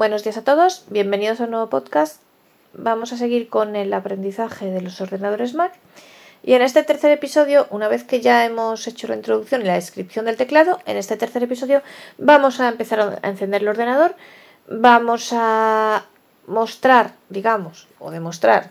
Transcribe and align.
Buenos 0.00 0.24
días 0.24 0.38
a 0.38 0.44
todos, 0.44 0.86
bienvenidos 0.88 1.42
a 1.42 1.44
un 1.44 1.50
nuevo 1.50 1.68
podcast. 1.68 2.22
Vamos 2.72 3.12
a 3.12 3.18
seguir 3.18 3.50
con 3.50 3.76
el 3.76 3.92
aprendizaje 3.92 4.70
de 4.70 4.80
los 4.80 4.98
ordenadores 5.02 5.52
Mac. 5.52 5.74
Y 6.42 6.54
en 6.54 6.62
este 6.62 6.82
tercer 6.82 7.10
episodio, 7.10 7.66
una 7.68 7.86
vez 7.86 8.04
que 8.04 8.22
ya 8.22 8.46
hemos 8.46 8.86
hecho 8.86 9.08
la 9.08 9.16
introducción 9.16 9.60
y 9.60 9.66
la 9.66 9.74
descripción 9.74 10.24
del 10.24 10.38
teclado, 10.38 10.80
en 10.86 10.96
este 10.96 11.18
tercer 11.18 11.42
episodio 11.42 11.82
vamos 12.16 12.60
a 12.60 12.68
empezar 12.70 13.20
a 13.22 13.28
encender 13.28 13.60
el 13.60 13.68
ordenador, 13.68 14.16
vamos 14.70 15.34
a 15.34 16.06
mostrar, 16.46 17.12
digamos, 17.28 17.86
o 17.98 18.10
demostrar 18.10 18.70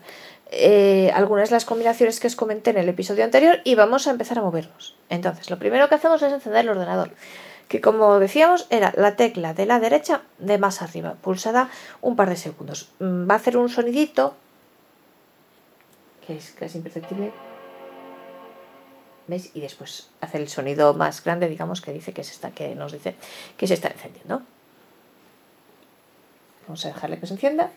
eh, 0.50 1.12
algunas 1.14 1.50
de 1.50 1.58
las 1.58 1.66
combinaciones 1.66 2.20
que 2.20 2.26
os 2.26 2.36
comenté 2.36 2.72
en 2.72 2.78
el 2.78 2.90
episodio 2.90 3.24
anterior 3.24 3.60
y 3.66 3.76
vamos 3.76 4.08
a 4.08 4.10
empezar 4.10 4.40
a 4.40 4.42
movernos. 4.42 4.96
Entonces, 5.10 5.52
lo 5.52 5.60
primero 5.60 5.90
que 5.90 5.94
hacemos 5.94 6.24
es 6.24 6.34
encender 6.34 6.62
el 6.62 6.70
ordenador 6.70 7.12
que 7.70 7.80
como 7.80 8.20
decíamos 8.20 8.66
era 8.72 8.92
la 8.98 9.16
tecla 9.16 9.54
de 9.54 9.66
la 9.68 9.80
derecha 9.80 10.24
de 10.40 10.58
más 10.58 10.82
arriba, 10.82 11.14
pulsada 11.22 11.70
un 12.02 12.16
par 12.16 12.28
de 12.30 12.36
segundos. 12.36 12.90
Mm, 13.00 13.30
va 13.30 13.36
a 13.36 13.38
hacer 13.38 13.56
un 13.56 13.70
sonidito 13.70 14.36
que 16.26 16.36
es 16.36 16.52
casi 16.52 16.80
imperceptible. 16.80 17.32
¿Veis? 19.28 19.52
Y 19.54 19.62
después 19.62 20.10
hace 20.20 20.40
el 20.40 20.50
sonido 20.50 20.96
más 20.96 21.24
grande, 21.24 21.48
digamos, 21.48 21.82
que 21.82 21.94
dice 21.94 22.12
que 22.12 22.24
se 22.24 22.34
está, 22.34 22.52
que 22.52 22.74
nos 22.74 22.92
dice 22.92 23.16
que 23.56 23.68
se 23.68 23.76
está 23.76 23.90
encendiendo. 23.90 24.42
Vamos 26.68 26.84
a 26.86 26.90
dejarle 26.90 27.20
que 27.20 27.28
se 27.28 27.34
encienda, 27.34 27.72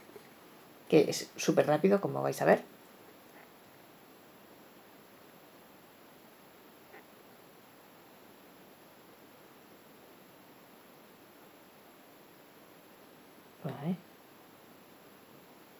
que 0.88 1.10
es 1.10 1.30
súper 1.36 1.66
rápido, 1.66 2.00
como 2.00 2.22
vais 2.22 2.40
a 2.40 2.46
ver. 2.46 2.62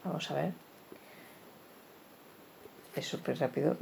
Vamos 0.04 0.30
a 0.30 0.34
ver. 0.34 0.52
Es 2.96 3.06
súper 3.06 3.38
rápido. 3.38 3.76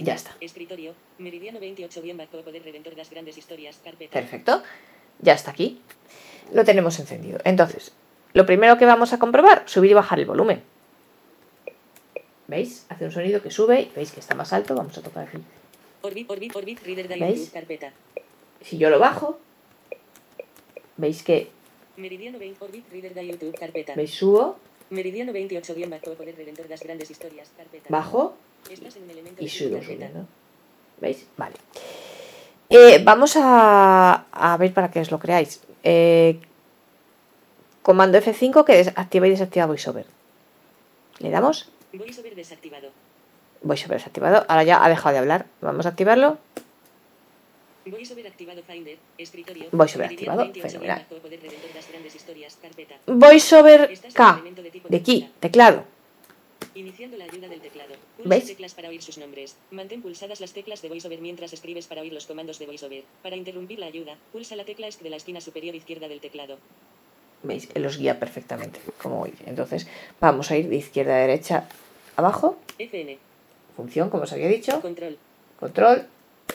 Ya 0.00 0.14
está. 0.14 0.36
Escritorio, 0.40 0.94
meridiano 1.18 1.60
28 1.60 2.02
bien 2.02 2.16
bajo 2.16 2.40
poder 2.42 2.62
redentor 2.62 2.96
las 2.96 3.10
grandes 3.10 3.36
historias, 3.36 3.80
carpeta. 3.82 4.12
Perfecto. 4.12 4.62
Ya 5.20 5.34
está 5.34 5.50
aquí. 5.50 5.80
Lo 6.52 6.64
tenemos 6.64 6.98
encendido. 6.98 7.38
Entonces, 7.44 7.92
lo 8.32 8.46
primero 8.46 8.78
que 8.78 8.86
vamos 8.86 9.12
a 9.12 9.18
comprobar, 9.18 9.64
subir 9.66 9.90
y 9.90 9.94
bajar 9.94 10.20
el 10.20 10.26
volumen. 10.26 10.62
¿Veis? 12.46 12.86
Hace 12.88 13.04
un 13.04 13.12
sonido 13.12 13.42
que 13.42 13.50
sube 13.50 13.82
y 13.82 13.92
veis 13.94 14.12
que 14.12 14.20
está 14.20 14.34
más 14.34 14.52
alto. 14.52 14.74
Vamos 14.74 14.96
a 14.98 15.02
tocar 15.02 15.28
aquí. 15.28 15.38
Orbit, 16.02 16.30
orbit, 16.30 16.56
orbit, 16.56 16.82
reader 16.82 17.08
de 17.08 17.16
¿Veis? 17.16 17.50
Carpeta. 17.50 17.92
Si 18.62 18.78
yo 18.78 18.90
lo 18.90 18.98
bajo, 18.98 19.38
veis 20.96 21.22
que 21.22 21.50
Meridiano 21.96 22.38
20, 22.38 22.64
orbit, 22.64 22.84
reader 22.90 23.14
de 23.14 23.26
YouTube, 23.26 23.58
carpeta. 23.58 23.94
veis 23.94 24.14
subo, 24.14 24.58
Meridiano 24.90 25.32
28 25.32 25.74
bien 25.74 25.90
bajo 25.90 26.12
poder 26.14 26.36
redentor 26.36 26.66
las 26.68 26.82
grandes 26.82 27.10
historias, 27.10 27.50
carpeta. 27.56 27.86
bajo 27.88 28.34
Estás 28.70 28.96
en 28.96 29.04
el 29.04 29.10
elemento 29.10 29.42
y 29.42 29.48
subo 29.48 29.82
subiendo. 29.82 30.26
¿Veis? 31.00 31.26
Vale. 31.36 31.54
Eh, 32.68 33.00
vamos 33.02 33.36
a, 33.36 34.26
a 34.30 34.56
ver 34.58 34.72
para 34.72 34.90
que 34.90 35.00
os 35.00 35.10
lo 35.10 35.18
creáis. 35.18 35.60
Eh, 35.82 36.38
comando 37.82 38.18
F5 38.18 38.64
que 38.64 38.76
desactiva 38.76 39.26
y 39.26 39.30
desactiva 39.30 39.66
VoiceOver. 39.66 40.06
Le 41.18 41.30
damos 41.30 41.70
VoiceOver 41.92 42.34
desactivado. 42.34 42.90
VoiceOver 43.62 43.98
desactivado. 43.98 44.44
Ahora 44.46 44.62
ya 44.62 44.84
ha 44.84 44.88
dejado 44.88 45.14
de 45.14 45.18
hablar. 45.18 45.46
Vamos 45.60 45.86
a 45.86 45.88
activarlo. 45.90 46.38
VoiceOver 47.90 48.26
activado 48.26 48.62
Finder, 48.62 48.98
escritorio. 49.18 49.66
VoiceOver 49.72 50.06
activado, 50.10 50.38
28 50.38 50.52
bien 50.52 50.70
fenomenal. 50.70 51.06
VoiceOver 53.06 53.90
K. 54.12 54.42
de 54.88 54.96
aquí, 54.96 55.20
tecla. 55.20 55.40
teclado. 55.40 55.84
Iniciando 56.74 57.16
la 57.16 57.24
ayuda 57.24 57.48
del 57.48 57.60
teclado. 57.60 57.94
Pulsa 58.16 58.28
¿Veis? 58.28 58.46
teclas 58.46 58.74
para 58.74 58.88
oír 58.88 59.02
sus 59.02 59.18
nombres. 59.18 59.56
Mantén 59.72 60.02
pulsadas 60.02 60.40
las 60.40 60.52
teclas 60.52 60.82
de 60.82 60.88
VoiceOver 60.88 61.20
mientras 61.20 61.52
escribes 61.52 61.86
para 61.86 62.00
oír 62.02 62.12
los 62.12 62.26
comandos 62.26 62.58
de 62.58 62.66
VoiceOver. 62.66 63.04
Para 63.22 63.36
interrumpir 63.36 63.78
la 63.78 63.86
ayuda, 63.86 64.16
pulsa 64.32 64.54
la 64.56 64.64
tecla 64.64 64.86
ESC 64.86 65.00
de 65.02 65.10
la 65.10 65.16
esquina 65.16 65.40
superior 65.40 65.74
izquierda 65.74 66.06
del 66.08 66.20
teclado. 66.20 66.58
¿Veis? 67.42 67.68
Él 67.74 67.82
los 67.82 67.96
guía 67.98 68.20
perfectamente. 68.20 68.78
Como 69.02 69.22
veis. 69.22 69.34
Entonces, 69.46 69.88
vamos 70.20 70.50
a 70.50 70.56
ir 70.56 70.68
de 70.68 70.76
izquierda 70.76 71.14
a 71.16 71.20
derecha 71.20 71.66
abajo. 72.16 72.56
FN. 72.78 73.18
Función, 73.74 74.10
como 74.10 74.24
os 74.24 74.32
había 74.32 74.46
dicho. 74.48 74.80
Control. 74.80 75.18
Control, 75.58 76.06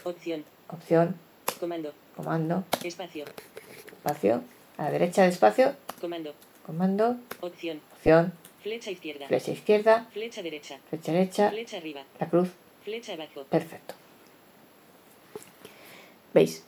Opción. 0.03 0.43
opción, 0.69 1.15
Comando. 1.59 1.93
comando, 2.15 2.63
Espacio. 2.83 3.25
espacio. 3.97 4.41
A 4.77 4.83
la 4.85 4.91
derecha 4.91 5.21
del 5.23 5.31
espacio, 5.31 5.73
Comando. 6.01 6.33
comando, 6.65 7.17
Opción. 7.41 7.79
opción, 7.93 8.33
Flecha 8.61 8.91
izquierda. 8.91 9.27
flecha 9.27 9.51
izquierda, 9.51 10.07
Flecha 10.11 10.41
derecha. 10.41 10.79
flecha 10.89 11.11
derecha, 11.13 11.49
Flecha 11.49 11.77
arriba. 11.77 12.03
la 12.19 12.29
cruz. 12.29 12.49
Flecha 12.83 13.13
abajo. 13.13 13.43
Perfecto. 13.49 13.93
¿Veis? 16.33 16.63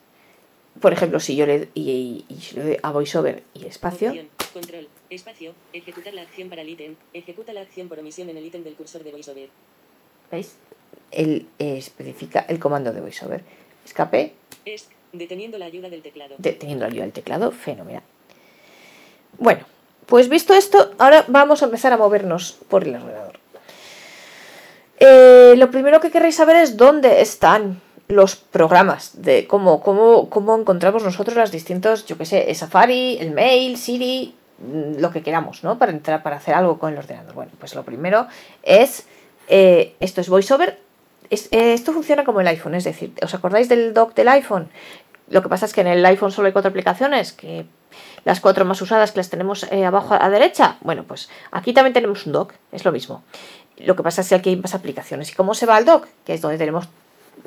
Por 0.81 0.93
ejemplo, 0.93 1.19
si 1.19 1.35
yo 1.35 1.45
le, 1.45 1.69
y, 1.73 1.89
y- 1.91 2.25
y 2.33 2.35
si 2.41 2.55
le 2.55 2.63
doy 2.63 2.77
a 2.81 2.91
VoiceOver 2.91 3.43
y 3.53 3.65
espacio, 3.65 4.09
Opción. 4.09 4.29
Control. 4.53 4.87
Espacio. 5.09 5.53
Ejecutar 5.73 6.13
la 6.13 6.21
acción 6.21 6.49
para 6.49 6.61
el 6.61 6.69
ítem. 6.69 6.95
Ejecuta 7.13 7.51
la 7.53 7.61
acción 7.61 7.89
por 7.89 7.99
omisión 7.99 8.29
en 8.29 8.37
el 8.37 8.45
ítem 8.45 8.63
del 8.63 8.75
cursor 8.75 9.03
de 9.03 9.11
VoiceOver. 9.11 9.49
¿veis? 10.31 10.55
Él 11.11 11.47
eh, 11.59 11.77
especifica 11.77 12.41
el 12.47 12.59
comando 12.59 12.91
de 12.93 13.01
VoiceOver. 13.01 13.43
Escape, 13.85 14.33
ESC. 14.73 14.89
Deteniendo 15.13 15.57
la 15.57 15.65
ayuda 15.65 15.89
del 15.89 16.01
teclado. 16.01 16.35
de- 16.37 16.53
teniendo 16.53 16.85
ayuda 16.85 17.05
al 17.05 17.11
teclado, 17.11 17.51
fenomenal. 17.51 18.03
Bueno, 19.39 19.61
pues 20.05 20.27
visto 20.29 20.53
esto, 20.53 20.91
ahora 20.97 21.23
vamos 21.27 21.61
a 21.61 21.65
empezar 21.65 21.93
a 21.93 21.97
movernos 21.97 22.57
por 22.67 22.83
el 22.83 22.95
ordenador. 22.95 23.39
Eh, 24.99 25.53
lo 25.57 25.69
primero 25.71 25.99
que 25.99 26.11
queréis 26.11 26.35
saber 26.35 26.55
es 26.57 26.75
dónde 26.77 27.21
están 27.21 27.81
los 28.07 28.35
programas, 28.35 29.21
de 29.21 29.47
cómo, 29.47 29.81
cómo, 29.81 30.29
cómo 30.29 30.57
encontramos 30.57 31.03
nosotros 31.03 31.35
las 31.37 31.51
distintos, 31.51 32.05
yo 32.05 32.17
que 32.17 32.25
sé, 32.25 32.53
Safari, 32.55 33.17
el 33.19 33.31
mail, 33.31 33.77
Siri, 33.77 34.33
mm, 34.59 34.99
lo 34.99 35.11
que 35.11 35.21
queramos, 35.21 35.63
¿no? 35.63 35.77
Para 35.77 35.91
entrar, 35.91 36.23
para 36.23 36.37
hacer 36.37 36.53
algo 36.55 36.79
con 36.79 36.93
el 36.93 36.99
ordenador. 36.99 37.33
Bueno, 37.33 37.51
pues 37.59 37.75
lo 37.75 37.83
primero 37.83 38.27
es, 38.63 39.05
eh, 39.49 39.93
esto 39.99 40.21
es 40.21 40.29
VoiceOver, 40.29 40.79
eh, 41.29 41.73
esto 41.73 41.93
funciona 41.93 42.23
como 42.23 42.41
el 42.41 42.47
iPhone, 42.47 42.75
es 42.75 42.83
decir, 42.83 43.13
¿os 43.21 43.33
acordáis 43.33 43.69
del 43.69 43.93
dock 43.93 44.13
del 44.13 44.27
iPhone? 44.29 44.69
Lo 45.29 45.43
que 45.43 45.49
pasa 45.49 45.65
es 45.65 45.73
que 45.73 45.81
en 45.81 45.87
el 45.87 46.05
iPhone 46.05 46.31
solo 46.31 46.47
hay 46.47 46.53
cuatro 46.53 46.69
aplicaciones, 46.69 47.33
que 47.33 47.65
las 48.23 48.39
cuatro 48.39 48.65
más 48.65 48.81
usadas 48.81 49.11
que 49.11 49.19
las 49.19 49.29
tenemos 49.29 49.63
eh, 49.71 49.85
abajo 49.85 50.13
a 50.13 50.19
la 50.19 50.29
derecha. 50.29 50.77
Bueno, 50.81 51.03
pues 51.03 51.29
aquí 51.51 51.73
también 51.73 51.93
tenemos 51.93 52.25
un 52.25 52.33
dock, 52.33 52.53
es 52.71 52.85
lo 52.85 52.91
mismo. 52.91 53.23
Lo 53.77 53.95
que 53.95 54.03
pasa 54.03 54.21
es 54.21 54.29
que 54.29 54.35
aquí 54.35 54.49
hay 54.49 54.55
más 54.55 54.73
aplicaciones. 54.73 55.31
¿Y 55.31 55.35
cómo 55.35 55.53
se 55.53 55.65
va 55.65 55.75
al 55.75 55.85
dock? 55.85 56.07
Que 56.25 56.33
es 56.33 56.41
donde 56.41 56.57
tenemos 56.57 56.87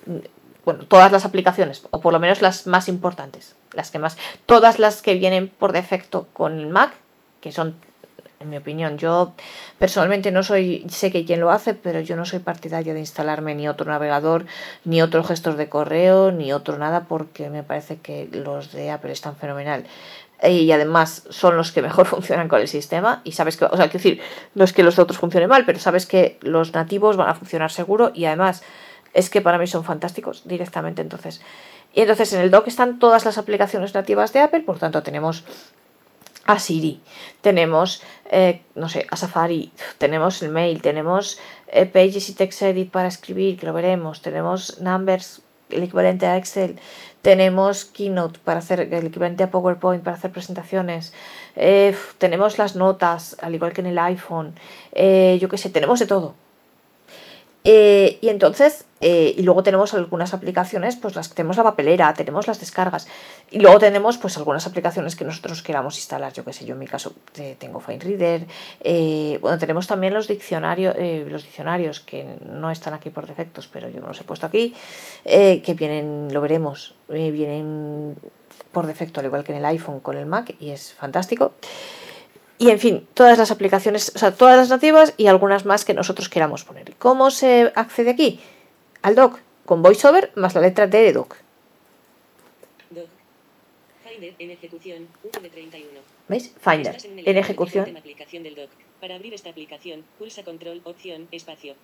mm, 0.06 0.18
bueno, 0.64 0.84
todas 0.84 1.10
las 1.10 1.24
aplicaciones, 1.24 1.86
o 1.90 2.00
por 2.00 2.12
lo 2.12 2.20
menos 2.20 2.42
las 2.42 2.66
más 2.66 2.88
importantes, 2.88 3.54
las 3.72 3.90
que 3.90 3.98
más, 3.98 4.16
todas 4.46 4.78
las 4.78 5.02
que 5.02 5.14
vienen 5.14 5.48
por 5.48 5.72
defecto 5.72 6.28
con 6.32 6.58
el 6.58 6.66
Mac, 6.68 6.92
que 7.40 7.50
son, 7.50 7.74
en 8.40 8.48
mi 8.48 8.56
opinión, 8.56 8.96
yo 8.96 9.34
personalmente 9.78 10.30
no 10.32 10.42
soy, 10.42 10.86
sé 10.88 11.12
que 11.12 11.26
quien 11.26 11.40
lo 11.40 11.50
hace, 11.50 11.74
pero 11.74 12.00
yo 12.00 12.16
no 12.16 12.24
soy 12.24 12.38
partidaria 12.38 12.94
de 12.94 13.00
instalarme 13.00 13.54
ni 13.54 13.68
otro 13.68 13.84
navegador, 13.90 14.46
ni 14.84 15.02
otro 15.02 15.22
gestor 15.22 15.56
de 15.56 15.68
correo, 15.68 16.32
ni 16.32 16.50
otro 16.54 16.78
nada, 16.78 17.04
porque 17.06 17.50
me 17.50 17.62
parece 17.62 17.98
que 17.98 18.30
los 18.32 18.72
de 18.72 18.90
Apple 18.90 19.12
están 19.12 19.36
fenomenal. 19.36 19.84
Y 20.42 20.72
además 20.72 21.24
son 21.28 21.58
los 21.58 21.70
que 21.70 21.82
mejor 21.82 22.06
funcionan 22.06 22.48
con 22.48 22.62
el 22.62 22.68
sistema. 22.68 23.20
Y 23.24 23.32
sabes 23.32 23.58
que, 23.58 23.66
o 23.66 23.76
sea, 23.76 23.90
quiero 23.90 24.02
decir, 24.02 24.22
no 24.54 24.64
es 24.64 24.72
que 24.72 24.82
los 24.82 24.98
otros 24.98 25.18
funcionen 25.18 25.50
mal, 25.50 25.66
pero 25.66 25.78
sabes 25.78 26.06
que 26.06 26.38
los 26.40 26.72
nativos 26.72 27.18
van 27.18 27.28
a 27.28 27.34
funcionar 27.34 27.70
seguro 27.70 28.10
y 28.14 28.24
además 28.24 28.62
es 29.12 29.28
que 29.28 29.42
para 29.42 29.58
mí 29.58 29.66
son 29.66 29.84
fantásticos 29.84 30.48
directamente. 30.48 31.02
Entonces, 31.02 31.42
y 31.92 32.00
entonces 32.00 32.32
en 32.32 32.40
el 32.40 32.50
dock 32.50 32.68
están 32.68 32.98
todas 32.98 33.26
las 33.26 33.36
aplicaciones 33.36 33.92
nativas 33.92 34.32
de 34.32 34.40
Apple, 34.40 34.60
por 34.60 34.78
tanto 34.78 35.02
tenemos 35.02 35.44
a 36.46 36.58
Siri, 36.58 37.00
tenemos, 37.40 38.02
eh, 38.30 38.62
no 38.74 38.88
sé, 38.88 39.06
a 39.10 39.16
Safari, 39.16 39.72
tenemos 39.98 40.42
el 40.42 40.50
mail, 40.50 40.82
tenemos 40.82 41.38
eh, 41.68 41.86
Pages 41.86 42.28
y 42.28 42.34
TextEdit 42.34 42.90
para 42.90 43.08
escribir, 43.08 43.58
que 43.58 43.66
lo 43.66 43.72
veremos, 43.72 44.22
tenemos 44.22 44.80
Numbers, 44.80 45.42
el 45.70 45.82
equivalente 45.84 46.26
a 46.26 46.36
Excel, 46.36 46.78
tenemos 47.22 47.84
Keynote 47.84 48.40
para 48.42 48.58
hacer 48.58 48.80
el 48.80 49.06
equivalente 49.06 49.44
a 49.44 49.50
PowerPoint 49.50 50.02
para 50.02 50.16
hacer 50.16 50.32
presentaciones, 50.32 51.12
eh, 51.56 51.94
tenemos 52.18 52.58
las 52.58 52.76
notas, 52.76 53.36
al 53.40 53.54
igual 53.54 53.72
que 53.72 53.80
en 53.82 53.88
el 53.88 53.98
iPhone, 53.98 54.54
eh, 54.92 55.38
yo 55.40 55.48
qué 55.48 55.58
sé, 55.58 55.70
tenemos 55.70 56.00
de 56.00 56.06
todo. 56.06 56.34
Eh, 57.62 58.18
y 58.22 58.28
entonces, 58.28 58.86
eh, 59.00 59.34
y 59.36 59.42
luego 59.42 59.62
tenemos 59.62 59.92
algunas 59.92 60.32
aplicaciones, 60.32 60.96
pues 60.96 61.14
las 61.14 61.28
que 61.28 61.34
tenemos 61.34 61.56
la 61.58 61.62
papelera, 61.62 62.12
tenemos 62.14 62.46
las 62.46 62.58
descargas. 62.58 63.06
Y 63.50 63.58
luego 63.58 63.78
tenemos 63.78 64.16
pues 64.18 64.36
algunas 64.38 64.66
aplicaciones 64.66 65.14
que 65.14 65.24
nosotros 65.24 65.62
queramos 65.62 65.96
instalar, 65.96 66.32
yo 66.32 66.44
qué 66.44 66.52
sé, 66.52 66.64
yo 66.64 66.74
en 66.74 66.78
mi 66.78 66.86
caso 66.86 67.12
eh, 67.36 67.56
tengo 67.58 67.80
FineReader. 67.80 68.46
bueno, 69.40 69.58
tenemos 69.58 69.86
también 69.86 70.14
los 70.14 70.26
diccionarios, 70.28 70.96
los 71.28 71.42
diccionarios 71.42 72.00
que 72.00 72.26
no 72.46 72.70
están 72.70 72.94
aquí 72.94 73.10
por 73.10 73.26
defectos, 73.26 73.68
pero 73.68 73.88
yo 73.88 74.00
los 74.00 74.20
he 74.20 74.24
puesto 74.24 74.46
aquí, 74.46 74.74
que 75.24 75.74
vienen, 75.76 76.32
lo 76.32 76.40
veremos, 76.40 76.94
vienen 77.08 78.16
por 78.72 78.86
defecto, 78.86 79.20
al 79.20 79.26
igual 79.26 79.44
que 79.44 79.52
en 79.52 79.58
el 79.58 79.64
iPhone 79.64 80.00
con 80.00 80.16
el 80.16 80.26
Mac, 80.26 80.54
y 80.60 80.70
es 80.70 80.92
fantástico. 80.94 81.52
Y 82.60 82.68
en 82.68 82.78
fin, 82.78 83.08
todas 83.14 83.38
las 83.38 83.50
aplicaciones, 83.50 84.12
o 84.14 84.18
sea, 84.18 84.32
todas 84.32 84.58
las 84.58 84.68
nativas 84.68 85.14
y 85.16 85.28
algunas 85.28 85.64
más 85.64 85.86
que 85.86 85.94
nosotros 85.94 86.28
queramos 86.28 86.62
poner. 86.62 86.94
¿Cómo 86.96 87.30
se 87.30 87.72
accede 87.74 88.10
aquí? 88.10 88.38
Al 89.00 89.14
doc, 89.14 89.40
con 89.64 89.82
VoiceOver 89.82 90.30
más 90.34 90.54
la 90.54 90.60
letra 90.60 90.86
D 90.86 90.98
de 90.98 91.12
doc. 91.14 91.36
Doc. 92.90 93.06
Finder 94.06 94.34
en 94.38 94.50
ejecución, 94.50 95.08
de 95.40 95.48
31. 95.48 96.00
¿Veis? 96.28 96.52
Finder 96.60 96.98
en, 97.02 97.38
ejecución. 97.38 97.96
Aplicación 97.96 98.42
del 98.42 98.54
doc. 98.54 98.68
Para 99.00 99.14
abrir 99.14 99.32
esta 99.32 99.48
aplicación, 99.48 100.04
pulsa 100.18 100.44
control, 100.44 100.82
opción, 100.84 101.28
espacio. 101.32 101.76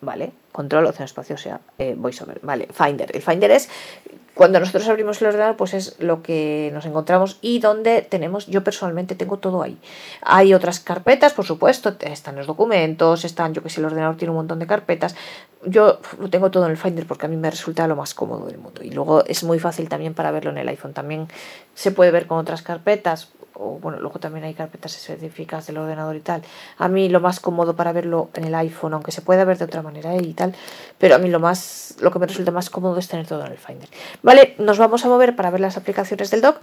¿Vale? 0.00 0.32
Control, 0.52 0.86
opción 0.86 1.04
espacio, 1.04 1.34
o 1.34 1.38
sea, 1.38 1.60
eh, 1.78 1.94
voiceover, 1.96 2.40
¿vale? 2.42 2.68
Finder. 2.72 3.14
El 3.14 3.22
Finder 3.22 3.50
es 3.50 3.68
cuando 4.34 4.58
nosotros 4.58 4.88
abrimos 4.88 5.20
el 5.20 5.28
ordenador, 5.28 5.56
pues 5.56 5.74
es 5.74 5.96
lo 5.98 6.22
que 6.22 6.70
nos 6.72 6.86
encontramos 6.86 7.38
y 7.42 7.58
donde 7.58 8.00
tenemos, 8.00 8.46
yo 8.46 8.64
personalmente 8.64 9.14
tengo 9.14 9.38
todo 9.38 9.62
ahí. 9.62 9.76
Hay 10.22 10.54
otras 10.54 10.80
carpetas, 10.80 11.34
por 11.34 11.44
supuesto, 11.44 11.94
están 12.00 12.36
los 12.36 12.46
documentos, 12.46 13.24
están, 13.26 13.52
yo 13.52 13.62
que 13.62 13.68
sé, 13.68 13.80
el 13.80 13.86
ordenador 13.86 14.16
tiene 14.16 14.30
un 14.30 14.38
montón 14.38 14.58
de 14.58 14.66
carpetas. 14.66 15.14
Yo 15.66 16.00
lo 16.18 16.30
tengo 16.30 16.50
todo 16.50 16.64
en 16.64 16.70
el 16.70 16.78
Finder 16.78 17.06
porque 17.06 17.26
a 17.26 17.28
mí 17.28 17.36
me 17.36 17.50
resulta 17.50 17.86
lo 17.86 17.96
más 17.96 18.14
cómodo 18.14 18.46
del 18.46 18.56
mundo. 18.56 18.82
Y 18.82 18.92
luego 18.92 19.24
es 19.26 19.44
muy 19.44 19.58
fácil 19.58 19.90
también 19.90 20.14
para 20.14 20.30
verlo 20.30 20.52
en 20.52 20.56
el 20.58 20.68
iPhone. 20.68 20.94
También 20.94 21.28
se 21.74 21.90
puede 21.90 22.10
ver 22.10 22.26
con 22.26 22.38
otras 22.38 22.62
carpetas, 22.62 23.28
o 23.60 23.78
bueno, 23.78 24.00
luego 24.00 24.18
también 24.18 24.44
hay 24.44 24.54
carpetas 24.54 24.96
específicas 24.96 25.66
del 25.66 25.76
ordenador 25.76 26.16
y 26.16 26.20
tal. 26.20 26.42
A 26.78 26.88
mí 26.88 27.08
lo 27.08 27.20
más 27.20 27.40
cómodo 27.40 27.76
para 27.76 27.92
verlo 27.92 28.30
en 28.34 28.44
el 28.44 28.54
iPhone, 28.54 28.94
aunque 28.94 29.12
se 29.12 29.20
pueda 29.20 29.44
ver 29.44 29.58
de 29.58 29.66
otra 29.66 29.82
manera 29.82 30.16
y 30.16 30.32
tal, 30.32 30.54
pero 30.98 31.14
a 31.14 31.18
mí 31.18 31.28
lo 31.28 31.40
más, 31.40 31.96
lo 32.00 32.10
que 32.10 32.18
me 32.18 32.26
resulta 32.26 32.50
más 32.50 32.70
cómodo 32.70 32.98
es 32.98 33.08
tener 33.08 33.26
todo 33.26 33.44
en 33.44 33.52
el 33.52 33.58
Finder. 33.58 33.88
Vale, 34.22 34.54
nos 34.58 34.78
vamos 34.78 35.04
a 35.04 35.08
mover 35.08 35.36
para 35.36 35.50
ver 35.50 35.60
las 35.60 35.76
aplicaciones 35.76 36.30
del 36.30 36.40
dock. 36.40 36.56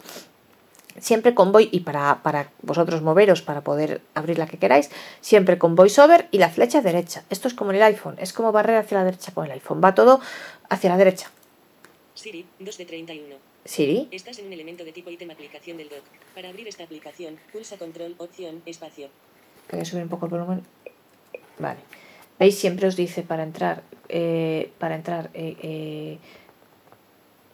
Siempre 0.99 1.35
con 1.35 1.51
Voice, 1.51 1.69
y 1.71 1.81
para, 1.81 2.23
para 2.23 2.49
vosotros 2.63 3.03
moveros 3.03 3.43
para 3.43 3.61
poder 3.61 4.01
abrir 4.15 4.39
la 4.39 4.47
que 4.47 4.57
queráis, 4.57 4.89
siempre 5.21 5.59
con 5.59 5.75
VoiceOver 5.75 6.27
y 6.31 6.39
la 6.39 6.49
flecha 6.49 6.81
derecha. 6.81 7.23
Esto 7.29 7.47
es 7.47 7.53
como 7.53 7.69
en 7.69 7.77
el 7.77 7.83
iPhone, 7.83 8.15
es 8.17 8.33
como 8.33 8.51
barrer 8.51 8.77
hacia 8.77 8.97
la 8.97 9.03
derecha 9.03 9.31
con 9.31 9.45
el 9.45 9.51
iPhone. 9.51 9.79
Va 9.83 9.93
todo 9.93 10.19
hacia 10.69 10.89
la 10.89 10.97
derecha. 10.97 11.29
Siri, 12.15 12.47
2 12.57 12.77
de 12.79 12.85
31. 12.85 13.35
Siri. 13.67 14.07
Estás 14.11 14.39
en 14.39 14.47
un 14.47 14.53
elemento 14.53 14.85
de 14.85 14.93
tipo 14.93 15.11
ítem 15.11 15.29
aplicación 15.29 15.77
del 15.77 15.89
dock. 15.89 16.05
Para 16.33 16.49
abrir 16.49 16.67
esta 16.67 16.83
aplicación, 16.85 17.37
pulsa 17.51 17.77
control, 17.77 18.15
opción, 18.17 18.61
espacio. 18.65 19.09
Voy 19.69 19.81
a 19.81 19.85
subir 19.85 20.03
un 20.03 20.09
poco 20.09 20.25
el 20.25 20.31
volumen. 20.31 20.63
Vale. 21.59 21.79
¿Veis? 22.39 22.57
Siempre 22.57 22.87
os 22.87 22.95
dice 22.95 23.23
para 23.23 23.43
entrar, 23.43 23.83
eh, 24.07 24.71
para 24.79 24.95
entrar, 24.95 25.29
eh, 25.33 25.57
eh, 25.61 26.17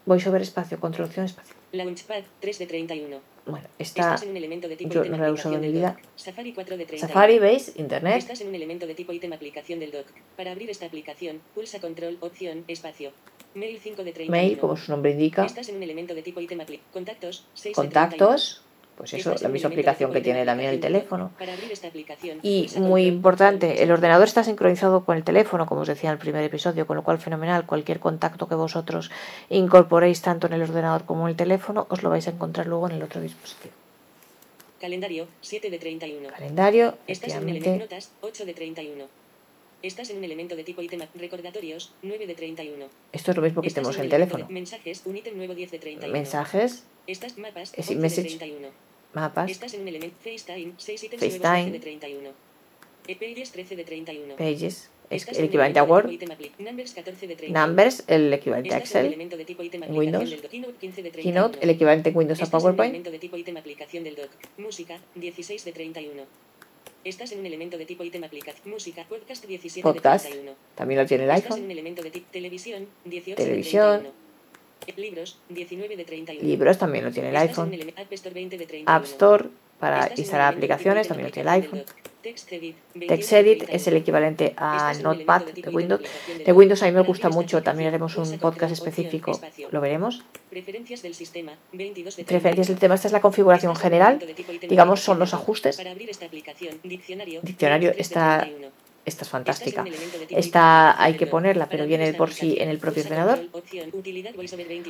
voy 0.05 0.19
sobre 0.19 0.43
espacio, 0.43 0.79
control, 0.79 1.07
opción, 1.07 1.25
espacio. 1.25 1.55
Launchpad 1.71 2.23
3 2.39 2.59
de 2.59 2.65
31. 2.67 3.19
Bueno, 3.45 3.67
está. 3.79 4.01
Estás 4.13 4.23
en 4.23 4.29
un 4.29 4.37
elemento 4.37 4.67
de 4.67 4.75
tipo 4.75 4.93
yo 4.93 5.05
no 5.05 5.17
lo 5.17 5.25
he 5.25 5.31
usado 5.31 5.55
en 5.55 5.61
mi 5.61 5.71
vida. 5.71 5.97
Safari 6.15 6.53
4 6.53 6.77
de 6.77 6.85
31. 6.85 7.07
Safari, 7.07 7.39
¿veis? 7.39 7.73
Internet. 7.75 8.17
Estás 8.17 8.39
en 8.41 8.49
un 8.49 8.55
elemento 8.55 8.85
de 8.85 8.93
tipo 8.93 9.11
ítem 9.13 9.33
aplicación 9.33 9.79
del 9.79 9.91
dock. 9.91 10.05
Para 10.37 10.51
abrir 10.51 10.69
esta 10.69 10.85
aplicación, 10.85 11.41
pulsa 11.55 11.79
control, 11.79 12.17
opción, 12.21 12.63
espacio. 12.67 13.11
Mail 13.55 13.79
5 13.81 14.03
de 14.03 14.11
31. 14.11 14.31
Mail, 14.31 14.57
como 14.57 14.77
su 14.77 14.91
nombre 14.91 15.11
indica. 15.11 15.45
Estás 15.45 15.69
en 15.69 15.77
un 15.77 15.83
elemento 15.83 16.15
de 16.15 16.21
tipo 16.21 16.41
ítem 16.41 16.59
Contactos 16.91 17.45
6 17.53 17.75
Contactos. 17.75 18.61
Pues 18.97 19.11
eso, 19.13 19.33
la 19.41 19.49
misma 19.49 19.69
aplicación 19.69 20.13
que 20.13 20.21
tiene 20.21 20.45
también 20.45 20.69
el 20.69 20.79
teléfono. 20.79 21.31
Y 22.43 22.69
muy 22.77 23.07
importante, 23.07 23.81
el 23.81 23.91
ordenador 23.91 24.27
está 24.27 24.43
sincronizado 24.43 25.03
con 25.03 25.17
el 25.17 25.23
teléfono, 25.23 25.65
como 25.65 25.81
os 25.81 25.87
decía 25.87 26.11
en 26.11 26.13
el 26.13 26.19
primer 26.19 26.43
episodio, 26.43 26.85
con 26.85 26.97
lo 26.97 27.03
cual 27.03 27.17
fenomenal, 27.17 27.65
cualquier 27.65 27.99
contacto 27.99 28.47
que 28.47 28.53
vosotros 28.53 29.09
incorporéis 29.49 30.21
tanto 30.21 30.45
en 30.45 30.53
el 30.53 30.61
ordenador 30.61 31.05
como 31.05 31.23
en 31.23 31.31
el 31.31 31.35
teléfono, 31.35 31.87
os 31.89 32.03
lo 32.03 32.11
vais 32.11 32.27
a 32.27 32.31
encontrar 32.31 32.67
luego 32.67 32.87
en 32.87 32.97
el 32.97 33.03
otro 33.03 33.19
dispositivo. 33.19 33.73
Calendario 34.79 35.27
7 35.41 35.69
de 35.69 35.79
31. 35.79 36.29
Calendario, 36.29 36.97
Estás 37.07 37.33
en 37.35 37.49
el 37.49 37.79
notas 37.79 38.11
8 38.21 38.45
de 38.45 38.53
31. 38.53 39.22
Estás 39.83 40.09
en 40.11 40.17
un 40.19 40.23
elemento 40.23 40.55
de 40.55 40.63
tipo 40.63 40.81
ítem 40.81 41.01
recordatorios 41.13 41.91
9 42.03 42.25
de 42.25 42.35
31. 42.35 42.85
Esto 43.11 43.31
es 43.31 43.35
lo 43.37 43.43
mismo 43.43 43.61
que 43.61 43.69
tenemos 43.69 43.97
en 43.97 44.03
el 44.03 44.09
teléfono. 44.09 44.47
Mensajes, 44.49 45.01
un 45.03 45.17
ítem 45.17 45.35
nuevo 45.35 45.53
10 45.53 45.71
de 45.71 45.79
31. 45.79 46.13
Mensajes. 46.13 46.85
Estás 47.05 47.37
mapas, 47.37 47.73
es 47.75 47.93
message, 47.93 48.29
de 48.29 48.37
31. 48.37 48.69
Mapas. 49.13 49.51
Estás 49.51 49.73
en 49.73 49.81
un 49.81 49.89
elemento 49.89 50.15
FaceTime, 50.23 50.75
6 50.77 51.03
ítems 51.03 51.21
de 51.21 51.79
31. 51.81 52.29
E 53.07 53.15
Pages 53.17 53.51
13 53.51 53.75
de 53.75 53.83
31. 53.83 54.35
Pages. 54.37 54.89
Es 55.09 55.27
el 55.27 55.45
equivalente 55.45 55.79
a 55.79 55.83
Word. 55.83 56.09
Numbers, 56.59 56.93
14 56.93 57.27
de 57.27 57.35
31. 57.35 57.67
Numbers, 57.67 58.03
el 58.07 58.31
equivalente 58.31 58.73
a 58.73 58.77
Excel. 58.77 59.13
En 59.13 59.97
Windows. 59.97 60.33
Keynote, 61.21 61.59
el 61.61 61.69
equivalente 61.69 62.09
en 62.09 62.15
Windows 62.15 62.41
a 62.41 62.49
PowerPoint. 62.49 63.05
Música, 64.57 65.01
16 65.15 65.65
de 65.65 65.71
31. 65.73 66.23
Estás 67.03 67.33
en 67.33 67.39
un 67.39 67.45
elemento 67.45 67.77
de 67.77 67.85
tipo 67.85 68.03
ítem 68.03 68.23
aplicación. 68.23 68.71
Música, 68.71 69.03
podcast 69.03 69.45
17 69.45 69.83
podcast. 69.83 70.23
de 70.23 70.31
31. 70.31 70.57
También 70.75 71.01
lo 71.01 71.05
tiene 71.05 71.25
el 71.25 71.31
iPhone. 71.31 71.43
Estás 71.43 71.57
en 71.57 71.65
un 71.65 71.71
elemento 71.71 72.01
de 72.01 72.11
tipo 72.11 72.27
televisión, 72.31 72.87
18 73.03 73.35
televisión. 73.35 74.03
de 74.03 74.11
31. 74.85 75.03
Libros, 75.09 75.39
19 75.49 75.97
de 75.97 76.05
31. 76.05 76.47
Libros 76.47 76.77
también 76.77 77.03
lo 77.03 77.11
tiene 77.11 77.29
el 77.29 77.35
iPhone. 77.37 77.73
App 77.97 78.13
Store 78.13 78.33
20 78.33 78.57
de 78.57 78.65
31. 78.65 78.97
App 78.97 79.03
Store 79.03 79.49
para 79.83 80.09
instalar 80.15 80.53
aplicaciones 80.53 81.09
también 81.09 81.27
lo 81.27 81.33
tiene 81.33 81.49
el 81.49 81.61
iPhone. 81.61 81.83
TextEdit 82.21 83.65
es 83.67 83.85
el 83.85 83.97
equivalente 83.97 84.53
a 84.55 84.93
Notepad 85.03 85.41
de 85.41 85.69
Windows. 85.69 86.01
De 86.45 86.53
Windows 86.53 86.81
a 86.83 86.85
mí 86.85 86.93
me 86.93 87.01
gusta 87.01 87.27
mucho, 87.29 87.61
también 87.61 87.89
haremos 87.89 88.15
un 88.15 88.39
podcast 88.39 88.71
específico, 88.71 89.37
lo 89.71 89.81
veremos. 89.81 90.23
Preferencias 90.49 91.01
del 91.01 91.13
sistema, 91.13 91.51
22 91.73 92.15
de 92.15 92.23
Preferencias 92.23 92.69
del 92.69 92.79
tema, 92.79 92.95
esta 92.95 93.09
es 93.09 93.11
la 93.11 93.19
configuración 93.19 93.75
general, 93.75 94.25
digamos 94.69 95.01
son 95.01 95.19
los 95.19 95.33
ajustes. 95.33 95.77
Diccionario 97.41 97.91
está 97.97 98.47
esta 99.05 99.23
es 99.23 99.29
fantástica. 99.29 99.85
Esta 100.29 101.01
hay 101.01 101.15
que 101.15 101.27
ponerla, 101.27 101.67
pero 101.67 101.85
viene 101.85 102.13
por 102.13 102.31
sí 102.31 102.55
en 102.59 102.69
el 102.69 102.79
propio 102.79 103.03
ordenador. 103.03 103.39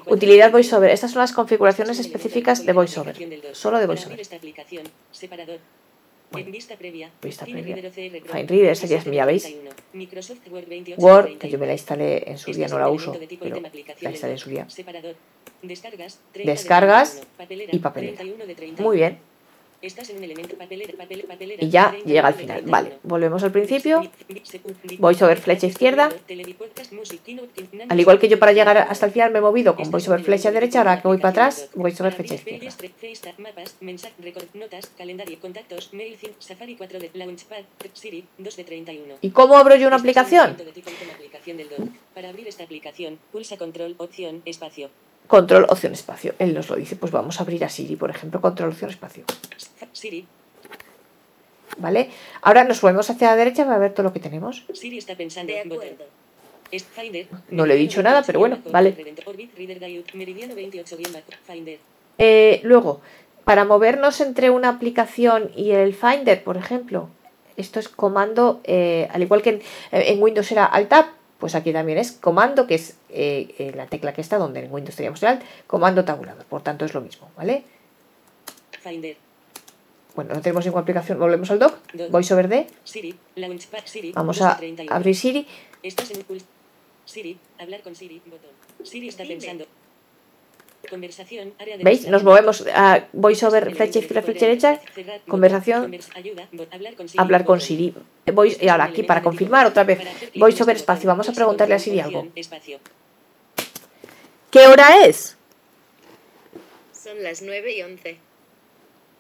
Utilidad 0.06 0.52
VoiceOver. 0.52 0.92
Estas 0.92 1.12
son 1.12 1.22
las 1.22 1.34
configuraciones 1.34 2.00
específicas 2.00 2.66
de 2.66 2.74
VoiceOver. 2.74 3.16
Solo 3.54 3.80
de 3.80 3.88
VoiceOver. 3.88 4.22
Bueno, 6.32 6.50
vista 6.50 6.76
previa. 6.76 7.12
Vista 7.22 7.46
previa. 7.46 7.76
FineReader, 7.76 8.72
esa 8.72 8.88
ya 8.88 8.98
es 8.98 9.06
mía, 9.06 9.24
¿veis? 9.26 9.56
Word, 10.98 11.38
que 11.38 11.48
yo 11.48 11.60
me 11.60 11.68
la 11.68 11.74
instalé 11.74 12.24
en 12.28 12.40
su 12.40 12.52
día, 12.52 12.68
no 12.68 12.80
la 12.80 12.90
uso, 12.90 13.16
pero 13.40 13.62
la 14.02 14.10
instalé 14.10 14.34
en 14.34 14.40
su 14.40 14.50
día. 14.50 14.68
Descargas 16.34 17.22
y 17.72 17.78
papelera. 17.78 18.24
Muy 18.80 18.98
bien. 18.98 19.20
Y 21.60 21.70
ya 21.70 21.94
llega 22.06 22.28
al 22.28 22.34
final. 22.34 22.62
Vale, 22.64 23.00
volvemos 23.04 23.44
al 23.44 23.52
principio. 23.52 24.10
VoiceOver 24.98 25.38
flecha 25.38 25.68
izquierda. 25.68 26.10
Al 27.90 28.00
igual 28.00 28.20
que 28.20 28.30
yo 28.30 28.40
para 28.40 28.54
llegar 28.54 28.78
hasta 28.78 29.08
el 29.08 29.12
final 29.12 29.32
me 29.32 29.40
he 29.40 29.42
movido 29.42 29.76
con 29.76 29.92
VoiceOver 29.92 30.24
flecha 30.24 30.52
derecha, 30.52 30.80
ahora 30.80 31.02
que 31.02 31.08
voy 31.08 31.18
para 31.18 31.30
atrás, 31.30 31.70
VoiceOver 31.76 32.14
flecha 32.14 32.36
izquierda. 32.36 32.70
¿Y 39.22 39.30
cómo 39.32 39.58
abro 39.58 39.76
yo 39.76 39.88
una 39.88 39.98
aplicación? 39.98 40.56
Para 42.14 42.30
abrir 42.30 42.48
esta 42.48 42.64
aplicación, 42.64 43.20
pulsa 43.32 43.58
control, 43.58 43.96
opción, 43.98 44.42
espacio. 44.46 44.90
Control, 45.28 45.66
opción, 45.70 45.94
espacio. 45.94 46.34
Él 46.40 46.54
nos 46.54 46.70
lo 46.70 46.76
dice, 46.76 46.96
pues 46.96 47.12
vamos 47.12 47.40
a 47.40 47.44
abrir 47.44 47.64
a 47.64 47.70
Siri, 47.70 47.96
por 47.96 48.10
ejemplo, 48.10 48.42
control, 48.42 48.70
opción, 48.70 48.90
espacio. 48.90 49.24
Siri. 49.92 50.26
¿Vale? 51.78 52.10
Ahora 52.42 52.64
nos 52.64 52.84
movemos 52.84 53.10
hacia 53.10 53.30
la 53.30 53.36
derecha 53.36 53.66
para 53.66 53.80
ver 53.80 53.94
todo 53.94 54.04
lo 54.04 54.14
que 54.14 54.20
tenemos. 54.20 54.64
Siri 54.74 54.98
está 54.98 55.16
pensando. 55.16 55.54
No 57.50 57.66
le 57.66 57.76
he 57.76 57.78
dicho 57.78 58.02
nada, 58.02 58.24
pero 58.26 58.40
bueno, 58.40 58.60
vale. 58.72 58.96
Eh, 62.18 62.62
luego, 62.64 63.02
para 63.44 63.66
movernos 63.66 64.22
entre 64.22 64.50
una 64.50 64.70
aplicación 64.70 65.52
y 65.56 65.72
el 65.72 65.94
Finder, 65.94 66.44
por 66.44 66.58
ejemplo, 66.58 67.10
esto 67.58 67.80
es 67.80 67.90
comando, 67.90 68.62
eh, 68.64 69.08
al 69.12 69.22
igual 69.22 69.42
que 69.42 69.62
en, 69.92 70.24
Windows 70.24 70.52
era 70.52 70.66
Alt-Tab, 70.66 71.06
pues 71.44 71.56
aquí 71.56 71.74
también 71.74 71.98
es 71.98 72.14
comando, 72.14 72.66
que 72.68 72.76
es 72.76 72.96
eh, 73.10 73.74
la 73.76 73.86
tecla 73.88 74.14
que 74.14 74.22
está 74.22 74.38
donde 74.38 74.62
en 74.62 74.74
Windows 74.74 74.96
teníamos 74.96 75.22
el 75.24 75.28
Alt, 75.28 75.42
comando 75.68 76.06
tabulador, 76.06 76.46
por 76.46 76.64
tanto 76.64 76.86
es 76.86 76.94
lo 76.94 77.02
mismo, 77.02 77.30
¿vale? 77.36 77.66
Finder. 78.82 79.18
bueno, 80.16 80.36
no 80.36 80.42
tenemos 80.42 80.64
ninguna 80.64 80.84
aplicación, 80.84 81.20
volvemos 81.20 81.52
al 81.52 81.60
dock, 81.60 81.80
Dock. 81.92 82.12
VoiceOver 82.12 82.48
D, 82.48 82.68
Siri, 82.86 83.14
Launchpad 83.36 83.82
Siri. 83.84 84.14
vamos 84.14 84.42
a 84.42 84.56
31. 84.56 84.96
abrir 84.96 85.18
Siri, 85.18 85.46
Estás 85.84 86.12
en 86.12 86.24
Siri, 87.04 87.38
hablar 87.60 87.82
con 87.82 87.94
Siri, 87.94 88.22
botón. 88.26 88.52
Siri 88.82 89.10
está 89.10 89.26
pensando. 89.26 89.66
Conversación, 90.90 91.54
área 91.60 91.78
de 91.78 91.84
¿veis? 91.84 92.08
Nos 92.08 92.24
movemos 92.24 92.66
a 92.74 93.08
VoiceOver 93.14 93.74
flecha 93.74 94.00
izquierda, 94.00 94.22
flecha 94.22 94.46
derecha, 94.46 94.82
conversación, 95.28 95.98
hablar 97.18 97.46
con 97.46 97.62
Siri. 97.62 97.94
Siri. 97.94 98.34
Voice, 98.34 98.64
y 98.64 98.68
ahora 98.68 98.86
aquí 98.86 99.04
para 99.04 99.22
confirmar 99.22 99.66
otra 99.66 99.84
vez, 99.86 100.00
VoiceOver 100.36 100.76
espacio, 100.76 101.08
vamos 101.08 101.28
a 101.30 101.34
preguntarle 101.34 101.76
a 101.76 101.80
Siri 101.80 102.02
algo. 102.02 102.28
¿Qué 104.52 104.68
hora 104.68 105.06
es? 105.06 105.38
Son 106.92 107.24
las 107.24 107.42
9 107.42 107.76
y 107.76 107.82
11. 107.82 108.18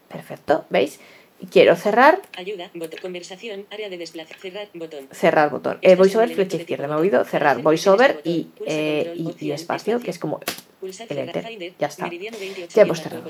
Perfecto, 0.09 0.65
¿veis? 0.69 0.99
Quiero 1.51 1.75
cerrar, 1.75 2.21
Ayuda, 2.37 2.69
botón. 2.73 2.99
Conversación, 3.01 3.65
área 3.71 3.89
de. 3.89 4.05
Cerrar, 4.05 4.67
botón. 4.73 5.07
cerrar 5.11 5.49
botón. 5.49 5.77
Eh, 5.81 5.95
VoiceOver 5.95 6.33
flecha 6.33 6.57
izquierda, 6.57 6.87
me 6.87 6.93
he 6.93 6.97
movido, 6.97 7.23
cerrar 7.25 7.61
VoiceOver 7.61 8.21
y, 8.23 8.49
eh, 8.65 9.13
y, 9.15 9.47
y 9.47 9.51
espacio, 9.51 9.99
que 9.99 10.11
es 10.11 10.19
como 10.19 10.39
el 11.09 11.17
enter. 11.17 11.73
Ya 11.79 11.87
está. 11.87 12.05
Meridiano 12.05 12.37
28, 12.37 12.73
Ya 12.75 12.81
hemos 12.81 13.01
cerrado. 13.01 13.23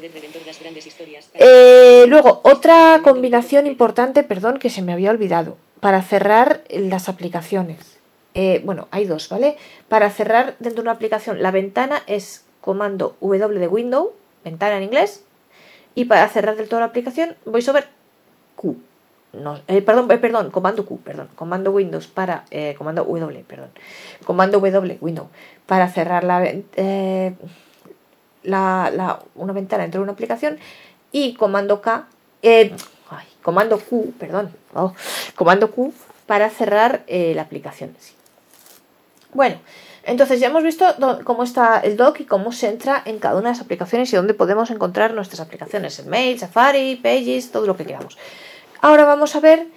Eh, 1.36 2.06
luego, 2.08 2.42
otra 2.44 3.02
combinación 3.04 3.68
importante, 3.68 4.24
perdón, 4.24 4.58
que 4.60 4.70
se 4.70 4.82
me 4.82 4.94
había 4.94 5.12
olvidado, 5.12 5.58
para 5.80 6.02
cerrar 6.02 6.64
las 6.70 7.10
aplicaciones. 7.10 8.00
Eh, 8.34 8.62
bueno, 8.64 8.88
hay 8.92 9.06
dos, 9.06 9.30
¿vale? 9.30 9.58
Para 9.88 10.10
cerrar 10.10 10.56
dentro 10.60 10.82
de 10.82 10.88
una 10.88 10.92
aplicación, 10.92 11.42
la 11.42 11.52
ventana 11.52 12.02
es 12.08 12.46
comando 12.62 13.16
W 13.22 13.60
de 13.60 13.68
Windows, 13.68 14.10
ventana 14.44 14.78
en 14.78 14.84
inglés, 14.84 15.24
y 15.94 16.06
para 16.06 16.28
cerrar 16.30 16.56
del 16.56 16.68
todo 16.68 16.80
la 16.80 16.88
aplicación, 16.88 17.36
VoiceOver 17.46 17.88
Q. 18.56 18.78
Eh, 19.68 19.82
perdón, 19.82 20.12
eh, 20.12 20.18
perdón, 20.20 20.52
comando 20.52 20.86
Q, 20.86 21.00
perdón, 21.00 21.28
comando 21.36 21.72
Windows 21.72 22.06
para, 22.06 22.46
eh, 22.52 22.76
comando 22.78 23.04
W, 23.04 23.44
perdón, 23.48 23.70
comando 24.26 24.60
W, 24.60 24.98
Windows, 25.02 25.28
para 25.66 25.90
cerrar 25.90 26.24
la, 26.24 26.40
la, 28.44 29.20
una 29.34 29.54
ventana 29.54 29.82
dentro 29.84 30.02
de 30.02 30.04
una 30.04 30.12
aplicación 30.14 30.60
y 31.12 31.34
comando 31.34 31.82
K, 31.82 32.06
comando 33.42 33.80
Q, 33.80 34.14
perdón, 34.20 34.52
oh, 34.76 34.94
comando 35.34 35.72
Q 35.72 35.92
para 36.28 36.52
cerrar 36.52 37.04
la 37.08 37.42
aplicación. 37.42 37.96
Bueno, 39.34 39.58
entonces 40.06 40.40
ya 40.40 40.48
hemos 40.48 40.64
visto 40.64 40.86
cómo 41.24 41.44
está 41.44 41.80
el 41.80 41.96
dock 41.98 42.20
y 42.22 42.26
cómo 42.26 42.52
se 42.52 42.68
entra 42.70 43.02
en 43.06 43.20
cada 43.20 43.36
una 43.36 43.50
de 43.50 43.56
las 43.56 43.62
aplicaciones 43.62 44.12
y 44.12 44.16
dónde 44.16 44.34
podemos 44.34 44.70
encontrar 44.72 45.14
nuestras 45.14 45.40
aplicaciones, 45.40 45.98
el 46.00 46.08
mail, 46.08 46.38
Safari, 46.40 46.96
Pages, 46.98 47.52
todo 47.52 47.66
lo 47.66 47.76
que 47.78 47.86
queramos. 47.86 48.18
Ahora 48.82 49.06
vamos 49.06 49.36
a 49.36 49.40
ver 49.40 49.68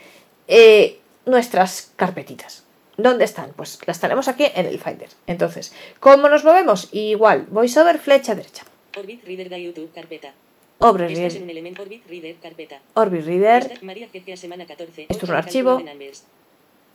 eh, 0.48 0.98
nuestras 1.26 1.92
carpetitas. 1.96 2.64
¿Dónde 2.96 3.24
están? 3.24 3.52
Pues 3.54 3.78
las 3.86 4.00
tenemos 4.00 4.26
aquí 4.26 4.46
en 4.54 4.66
el 4.66 4.78
Finder. 4.80 5.10
Entonces, 5.26 5.72
¿cómo 6.00 6.28
nos 6.28 6.44
movemos? 6.44 6.88
Igual, 6.92 7.46
VoiceOver, 7.50 7.98
flecha 7.98 8.34
derecha. 8.34 8.64
Orbit 8.98 9.22
Reader 9.24 9.48
de 9.50 9.62
YouTube, 9.62 9.92
carpeta. 9.94 10.32
Orbit 10.78 11.08
Reader, 11.16 11.42
un 11.42 11.50
elemento 11.50 11.82
Orbit 11.82 12.06
Reader, 12.08 12.36
carpeta. 12.36 12.80
Orbit 12.94 13.24
Reader, 13.26 13.70
Esta- 13.72 13.84
María 13.84 14.08
GCA 14.12 14.36
semana 14.36 14.66
14. 14.66 15.06
Esto 15.08 15.24
es 15.26 15.30
un 15.30 15.36
archivo. 15.36 15.82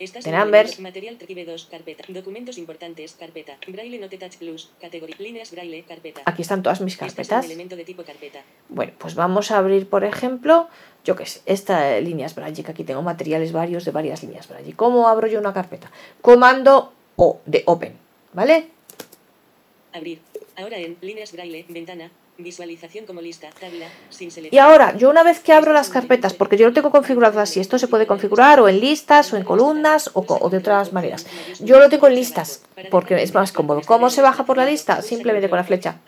Estás 0.02 0.26
en 0.26 0.34
elemento 0.34 0.82
Material 0.82 1.16
Tribe 1.18 1.46
2, 1.46 1.68
carpeta. 1.70 2.04
Documentos 2.08 2.58
importantes, 2.58 3.14
carpeta. 3.14 3.60
Braille 3.68 4.00
Note 4.00 4.18
Touch 4.18 4.38
Plus, 4.38 4.72
categoría. 4.82 5.16
Líneas 5.20 5.52
Braille, 5.52 5.84
carpeta. 5.84 6.24
aquí 6.26 6.42
están 6.42 6.64
todas 6.64 6.82
mis 6.82 6.98
carpetas. 6.98 7.46
un 7.46 7.52
elemento 7.52 7.76
de 7.76 7.84
tipo 7.84 8.02
carpeta. 8.02 8.42
Bueno, 8.70 8.94
pues 8.98 9.14
vamos 9.14 9.52
a 9.52 9.60
abrir, 9.60 9.88
por 9.88 10.04
ejemplo, 10.04 10.68
yo 11.06 11.16
qué 11.16 11.28
sé, 11.28 11.42
esta 11.46 11.96
eh, 11.96 12.02
líneas 12.02 12.34
Braille, 12.34 12.64
que 12.64 12.72
aquí 12.72 12.84
tengo 12.84 13.04
materiales 13.04 13.52
varios 13.52 13.86
de 13.86 13.92
varias 13.92 14.24
líneas 14.24 14.48
Braille. 14.48 14.74
¿Cómo 14.74 15.08
abro 15.08 15.28
yo 15.28 15.40
una 15.40 15.54
carpeta? 15.54 15.92
Comando 16.22 16.94
O 17.16 17.40
de 17.46 17.62
Open, 17.68 17.94
¿vale? 18.34 18.70
Abrir. 19.94 20.20
Ahora 20.56 20.80
en 20.80 20.98
líneas 21.02 21.32
Braille, 21.32 21.64
ventana. 21.70 22.10
Visualización 22.44 23.06
como 23.06 23.22
lista, 23.22 23.50
tabla, 23.60 23.88
sin 24.10 24.28
Y 24.28 24.32
seleccionar. 24.32 24.70
ahora, 24.70 24.98
yo 24.98 25.10
una 25.10 25.24
vez 25.24 25.40
que 25.40 25.54
abro 25.54 25.74
las 25.74 25.90
carpetas, 25.90 26.34
porque 26.34 26.58
yo 26.58 26.68
lo 26.68 26.74
tengo 26.74 26.92
configurado 26.92 27.40
así, 27.40 27.60
esto 27.60 27.78
se 27.80 27.88
puede 27.88 28.08
configurar 28.08 28.60
o 28.60 28.68
en 28.68 28.80
listas 28.80 29.32
o 29.34 29.38
en 29.38 29.44
columnas 29.44 30.10
o, 30.14 30.50
de 30.50 30.58
otras 30.58 30.94
maneras. 30.94 31.26
Yo 31.60 31.80
lo 31.80 31.90
tengo 31.90 32.08
en 32.08 32.16
listas, 32.16 32.64
porque 32.90 33.22
es 33.22 33.34
más 33.34 33.52
cómodo. 33.52 33.82
¿Cómo 33.86 34.10
se 34.10 34.22
baja 34.22 34.46
por 34.46 34.58
la 34.58 34.66
lista? 34.66 35.02
Simplemente 35.02 35.50
con 35.50 35.58
la 35.58 35.64
flecha. 35.64 36.00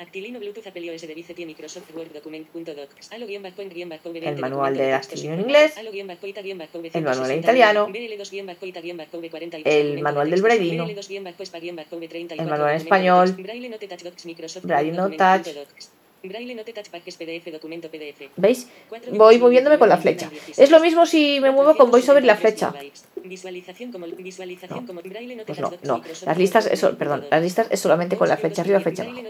El 4.24 4.38
manual 4.38 4.78
de 4.78 4.94
Actilino 4.94 5.34
en 5.34 5.42
inglés. 5.42 5.74
El 5.78 7.04
manual 7.04 7.32
en 7.32 7.44
160, 7.44 7.52
italiano. 7.52 7.88
BL2 7.88 8.30
guion 8.32 8.48
bajo 8.48 8.66
ita 8.66 8.82
guion 8.82 8.98
bajo 8.98 9.22
V48, 9.22 9.62
El 9.66 10.02
manual 10.02 10.30
de 10.30 10.36
del 10.36 10.44
texto, 10.44 10.58
Braillino. 10.58 10.88
BL2 10.88 11.08
guion 11.08 11.24
bajo 11.24 11.44
spa 11.44 11.60
guion 11.60 11.75
bajo 11.75 11.98
V34, 11.98 12.32
El 12.32 12.46
manual 12.46 12.72
en 12.72 12.78
español. 12.78 13.36
Braille 13.38 14.92
Note 14.92 15.18
Touch 15.18 15.48
Braille 16.24 16.24
Word 16.24 16.24
Note 16.24 16.24
Document.docs. 16.24 16.30
Braille 16.30 16.56
Note 16.56 16.74
Touch 16.74 16.89
Pages 16.89 17.18
PDF 17.18 17.51
documento 17.51 17.89
PDF. 17.89 18.32
¿Veis? 18.38 18.68
Voy 19.12 19.38
moviéndome 19.38 19.77
con 19.77 19.89
la 19.89 19.98
flecha. 19.98 20.32
Es 20.58 20.72
lo 20.72 20.80
mismo 20.80 21.06
si 21.06 21.39
me 21.42 21.51
muevo 21.51 21.75
con 21.75 21.92
VoiceOver 21.92 22.24
y 22.24 22.27
la 22.27 22.36
flecha. 22.36 22.74
Visualización 23.24 23.92
como 23.92 24.06
visualización 24.08 24.86
como 24.86 25.01
Braille 25.01 25.36
Note 25.36 25.53
Pues 25.53 25.60
Touch 25.60 25.82
no, 25.84 25.88
no. 25.88 25.98
Microsoft 26.00 26.27
Las 26.27 26.38
listas, 26.38 26.65
eso, 26.68 26.98
perdón, 26.98 27.25
las 27.30 27.42
listas 27.42 27.68
es 27.70 27.80
solamente 27.80 28.18
con 28.18 28.27
la 28.27 28.38
flecha 28.38 28.62
arriba, 28.62 28.80
flecha 28.80 29.03
abajo. 29.03 29.22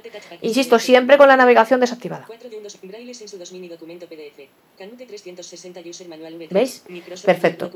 Insisto, 0.42 0.80
siempre 0.80 1.18
con 1.18 1.28
la 1.28 1.38
navegación 1.38 1.80
desactivada. 1.80 2.26
4 2.28 2.50
de 2.50 2.58
1 2.58 2.70
Braille 2.84 3.14
Sensu 3.14 3.38
2 3.38 3.52
mini 3.54 3.68
documento 3.68 4.08
PDF. 4.08 4.48
Canute 4.78 5.06
360 5.06 5.82
User 5.88 6.08
Manual 6.08 6.40
V3. 6.40 6.48
¿Veis? 6.50 6.84
Perfecto. 7.26 7.72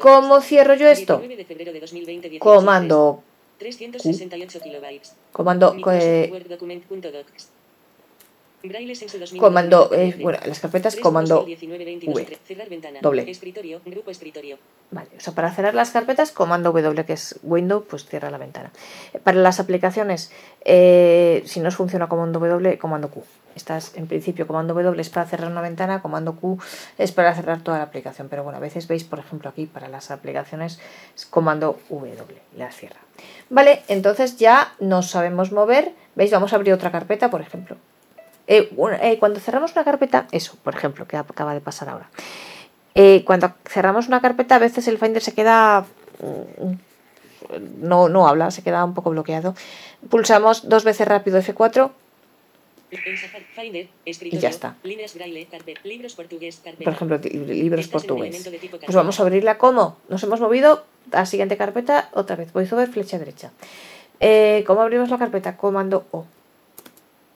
¿Cómo 0.00 0.40
cierro 0.40 0.74
yo 0.74 0.88
esto? 0.88 1.18
19 1.18 1.36
de 1.36 1.44
febrero 1.44 1.72
de 1.72 1.80
2020, 1.80 2.28
18 2.28 2.42
Comando, 2.44 3.22
368 3.58 4.60
kilobytes. 4.60 5.14
comando, 5.32 5.76
eh. 5.92 6.30
Braille 8.64 8.94
Sensu 8.94 9.18
2 9.18 9.32
mini 9.32 9.40
comando, 9.40 9.90
eh, 9.92 10.16
bueno, 10.20 10.38
las 10.46 10.58
carpetas 10.60 10.94
3 10.94 11.02
comando 11.02 11.34
2019, 11.36 11.84
22, 11.84 12.14
V. 12.16 12.26
tre- 12.26 12.38
Cerrar 12.46 12.68
ventana. 12.68 12.98
Doble. 13.02 13.30
Escritorio. 13.30 13.80
Grupo 13.84 14.10
escritorio. 14.10 14.58
Vale, 14.90 15.08
o 15.16 15.20
sea, 15.20 15.34
para 15.34 15.52
cerrar 15.52 15.74
las 15.74 15.90
carpetas, 15.90 16.30
comando 16.30 16.70
W, 16.72 17.04
que 17.04 17.12
es 17.14 17.38
Windows, 17.42 17.84
pues 17.88 18.04
cierra 18.06 18.30
la 18.30 18.38
ventana. 18.38 18.70
Para 19.22 19.38
las 19.38 19.60
aplicaciones, 19.60 20.30
eh, 20.64 21.42
si 21.46 21.60
no 21.60 21.68
os 21.68 21.76
funciona 21.76 22.08
comando 22.08 22.38
W, 22.40 22.78
comando 22.78 23.10
Q. 23.10 23.22
Estas, 23.56 23.96
en 23.96 24.06
principio, 24.08 24.46
comando 24.46 24.74
W 24.74 25.00
es 25.00 25.10
para 25.10 25.26
cerrar 25.26 25.50
una 25.50 25.60
ventana, 25.60 26.02
comando 26.02 26.34
Q 26.36 26.58
es 26.98 27.12
para 27.12 27.34
cerrar 27.34 27.60
toda 27.62 27.78
la 27.78 27.84
aplicación. 27.84 28.28
Pero 28.28 28.42
bueno, 28.44 28.56
a 28.58 28.60
veces 28.60 28.88
veis, 28.88 29.04
por 29.04 29.18
ejemplo, 29.20 29.48
aquí 29.50 29.66
para 29.66 29.88
las 29.88 30.10
aplicaciones, 30.10 30.80
es 31.14 31.26
comando 31.26 31.78
W, 31.90 32.16
la 32.56 32.72
cierra. 32.72 33.00
Vale, 33.50 33.82
entonces 33.88 34.36
ya 34.38 34.74
nos 34.80 35.10
sabemos 35.10 35.52
mover. 35.52 35.92
¿Veis? 36.16 36.30
Vamos 36.30 36.52
a 36.52 36.56
abrir 36.56 36.72
otra 36.72 36.90
carpeta, 36.90 37.30
por 37.30 37.40
ejemplo. 37.40 37.76
Eh, 38.46 38.70
eh, 39.00 39.16
cuando 39.18 39.40
cerramos 39.40 39.72
una 39.72 39.84
carpeta, 39.84 40.26
eso, 40.32 40.56
por 40.62 40.74
ejemplo, 40.74 41.06
que 41.08 41.16
acaba 41.16 41.54
de 41.54 41.60
pasar 41.60 41.88
ahora. 41.88 42.10
Eh, 42.94 43.22
cuando 43.24 43.52
cerramos 43.68 44.06
una 44.06 44.20
carpeta, 44.20 44.56
a 44.56 44.58
veces 44.58 44.86
el 44.88 44.98
Finder 44.98 45.22
se 45.22 45.32
queda. 45.32 45.84
mm, 46.20 46.74
No, 47.80 48.08
no 48.08 48.26
habla, 48.26 48.50
se 48.50 48.62
queda 48.62 48.84
un 48.84 48.94
poco 48.94 49.10
bloqueado. 49.10 49.54
Pulsamos 50.08 50.68
dos 50.68 50.82
veces 50.84 51.06
rápido 51.06 51.38
F4. 51.38 51.90
En 52.90 53.18
Safari, 53.18 53.44
Finder, 53.54 53.88
Y 54.04 54.38
ya 54.38 54.48
está. 54.48 54.76
Braille, 54.82 55.46
carpet, 55.50 55.78
libros 55.84 56.14
portugués. 56.14 56.62
Por 56.84 56.92
ejemplo, 56.92 57.18
li- 57.18 57.30
libros 57.62 57.88
portugués. 57.88 58.48
Pues 58.86 58.94
vamos 58.94 59.18
a 59.18 59.22
abrirla 59.24 59.58
como. 59.58 59.96
Nos 60.08 60.22
hemos 60.22 60.40
movido 60.40 60.84
a 61.12 61.18
la 61.20 61.26
siguiente 61.26 61.56
carpeta, 61.56 62.08
otra 62.12 62.36
vez. 62.36 62.52
VoiceOver, 62.52 62.88
flecha 62.88 63.18
derecha. 63.18 63.50
¿Cómo 64.66 64.82
abrimos 64.82 65.10
la 65.10 65.18
carpeta? 65.18 65.56
Comando 65.56 66.06
O. 66.12 66.24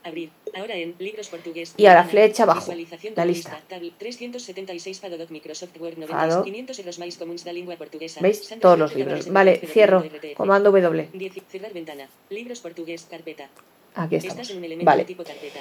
Abrir. 0.03 0.29
Ahora 0.55 0.75
en 0.75 0.95
libros 0.97 1.27
portugués. 1.27 1.73
Y 1.75 1.85
a 1.85 1.93
la 1.93 2.03
flecha 2.05 2.43
abajo, 2.43 2.71
la 3.15 3.25
lista. 3.25 3.59
tabl- 3.69 3.91
376 3.97 4.99
Fadodoc 4.99 5.29
Microsoft 5.29 5.75
Word 5.79 5.97
90 5.97 6.07
Fado. 6.15 6.43
500 6.43 6.79
erros 6.79 6.97
máis 7.03 7.19
comuns 7.19 7.43
da 7.43 7.51
lingua 7.51 7.75
portuguesa. 7.75 8.23
¿Veis? 8.23 8.47
Todos 8.63 8.79
los 8.79 8.95
libros. 8.95 9.25
de 9.25 9.31
Vale, 9.31 9.59
cierro. 9.67 9.99
Comando 10.39 10.71
W. 10.71 11.09
10. 11.11 11.43
Cerrar 11.51 11.73
ventana. 11.75 12.07
Libros 12.31 12.59
portugués, 12.63 13.05
carpeta. 13.11 13.51
Aquí 13.95 14.15
estamos. 14.15 14.49
en 14.49 14.57
un 14.57 14.63
elemento 14.63 14.87
Vale. 14.87 15.03
de 15.03 15.07
tipo 15.11 15.23
carpeta. 15.27 15.59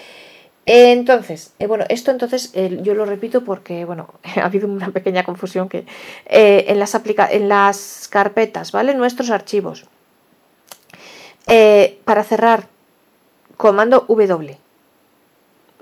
Entonces, 0.71 1.55
eh, 1.59 1.67
bueno, 1.67 1.85
esto 1.89 2.11
entonces 2.13 2.53
eh, 2.55 2.79
yo 2.83 2.93
lo 2.95 3.07
repito 3.07 3.43
porque, 3.43 3.85
bueno, 3.85 4.15
ha 4.37 4.45
habido 4.47 4.69
una 4.69 4.91
pequeña 4.93 5.25
confusión 5.25 5.69
que 5.69 5.85
eh, 6.27 6.67
en, 6.69 6.79
las 6.79 6.95
aplica 6.95 7.27
en 7.27 7.49
las 7.49 8.07
carpetas, 8.09 8.71
¿vale? 8.71 8.95
Nuestros 8.95 9.31
archivos. 9.31 9.87
Eh, 11.47 11.99
para 12.05 12.23
cerrar, 12.23 12.69
comando 13.59 14.07
W. 14.09 14.57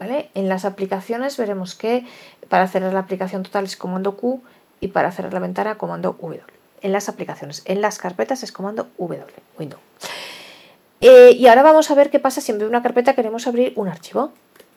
¿Vale? 0.01 0.31
En 0.35 0.49
las 0.49 0.65
aplicaciones 0.65 1.37
veremos 1.37 1.77
que 1.77 2.05
para 2.49 2.67
cerrar 2.67 2.93
la 2.93 3.01
aplicación 3.01 3.45
total 3.45 3.65
es 3.65 3.77
comando 3.77 4.17
Q 4.17 4.43
y 4.81 4.89
para 4.89 5.13
cerrar 5.13 5.33
la 5.33 5.41
ventana 5.41 5.79
comando 5.79 6.17
W. 6.21 6.43
En 6.83 6.93
las 6.93 7.09
aplicaciones, 7.09 7.63
en 7.65 7.81
las 7.81 7.99
carpetas 7.99 8.43
es 8.43 8.51
comando 8.51 8.89
W, 8.99 9.25
Windows. 9.59 9.81
Eh, 11.01 11.33
y 11.33 11.47
ahora 11.47 11.63
vamos 11.63 11.91
a 11.91 11.95
ver 11.95 12.11
qué 12.11 12.19
pasa 12.19 12.41
si 12.41 12.53
en 12.53 12.59
vez 12.59 12.65
de 12.65 12.71
una 12.71 12.83
carpeta 12.83 13.15
queremos 13.15 13.47
abrir 13.47 13.73
un 13.77 13.89
archivo. 13.89 14.33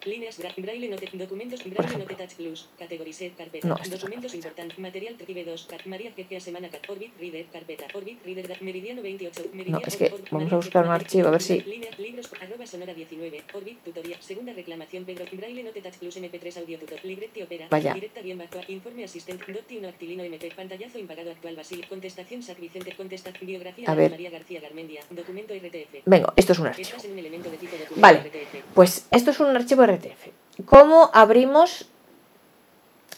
Líneas 0.05 0.37
bra- 0.39 0.53
braille 0.55 0.87
note, 0.89 1.09
documentos 1.13 1.59
braille 1.63 1.97
note 1.97 2.15
touch 2.15 2.33
plus, 2.35 2.69
category 2.77 3.11
set, 3.13 3.35
carpeta, 3.35 3.67
No, 3.67 3.75
documentos 3.89 4.33
importantes, 4.33 4.79
material 4.79 5.15
tribe 5.17 5.43
2, 5.43 5.65
car- 5.69 5.85
María 5.87 6.11
GGA 6.15 6.39
semana 6.39 6.69
cat, 6.69 6.89
Orbit 6.89 7.11
Reader, 7.19 7.45
carpeta, 7.51 7.85
Orbit 7.93 8.23
Reader, 8.23 8.61
meridiano 8.61 9.01
28, 9.01 9.41
meridiano, 9.53 9.81
es 9.85 9.95
que 9.97 10.13
vamos 10.31 10.51
a 10.53 10.55
buscar 10.55 10.85
un 10.85 10.91
archivo, 10.91 11.27
a 11.27 11.31
ver 11.31 11.41
si- 11.41 11.61
Líneas, 11.61 11.99
libros, 11.99 12.29
arroba 12.41 12.65
sonora 12.65 12.93
19, 12.93 13.43
Orbit 13.53 13.83
tutorial, 13.83 14.21
segunda 14.21 14.53
reclamación, 14.53 15.03
Pedro, 15.05 15.25
braille 15.33 15.63
note 15.63 15.81
touch 15.81 15.95
plus 15.97 16.15
MP3 16.17 16.57
audio 16.57 16.79
tutor, 16.79 16.99
Ligretti 17.03 17.41
opera, 17.41 17.67
Vaya. 17.69 17.93
directa 17.93 18.21
bien 18.21 18.37
bajo, 18.37 18.59
informe 18.69 19.03
asistente, 19.03 19.51
Dotti 19.51 19.77
1 19.77 19.87
actilino 19.89 20.23
MP, 20.23 20.51
pantallazo 20.55 20.97
impagado 20.97 21.31
actual 21.31 21.55
Basil, 21.55 21.85
contestación 21.87 22.41
Sac 22.41 22.59
Vicente, 22.59 22.95
contestación, 22.95 23.45
biografía 23.45 23.89
A 23.89 23.95
ver. 23.95 24.11
María 24.11 24.29
García 24.29 24.61
Garmendia, 24.61 25.01
documento 25.09 25.53
RTF. 25.53 26.03
Venga, 26.05 26.33
esto 26.35 26.53
es 26.53 26.59
un 26.59 26.67
archivo. 26.67 26.87
Estás 26.87 27.05
en 27.05 27.11
un 27.13 27.19
elemento 27.19 27.49
de 27.51 27.57
tipo 27.57 27.73
documento 27.73 28.01
Vale. 28.01 28.19
RTF. 28.19 28.63
Pues 28.73 29.07
esto 29.11 29.31
es 29.31 29.39
un 29.39 29.47
archivo 29.55 29.83
RTF. 29.91 30.29
¿Cómo 30.65 31.09
abrimos 31.13 31.87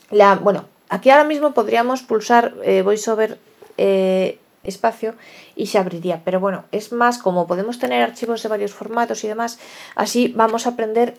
la... 0.09 0.35
Bueno, 0.35 0.65
aquí 0.89 1.09
ahora 1.09 1.23
mismo 1.23 1.53
podríamos 1.53 2.03
pulsar 2.03 2.53
eh, 2.63 2.81
VoiceOver 2.81 3.39
eh, 3.77 4.39
espacio 4.63 5.15
y 5.55 5.67
se 5.67 5.77
abriría. 5.77 6.21
Pero 6.23 6.39
bueno, 6.39 6.65
es 6.71 6.91
más 6.91 7.17
como 7.17 7.47
podemos 7.47 7.79
tener 7.79 8.01
archivos 8.03 8.43
de 8.43 8.49
varios 8.49 8.73
formatos 8.73 9.23
y 9.23 9.27
demás, 9.27 9.59
así 9.95 10.27
vamos 10.35 10.65
a 10.65 10.71
aprender 10.71 11.15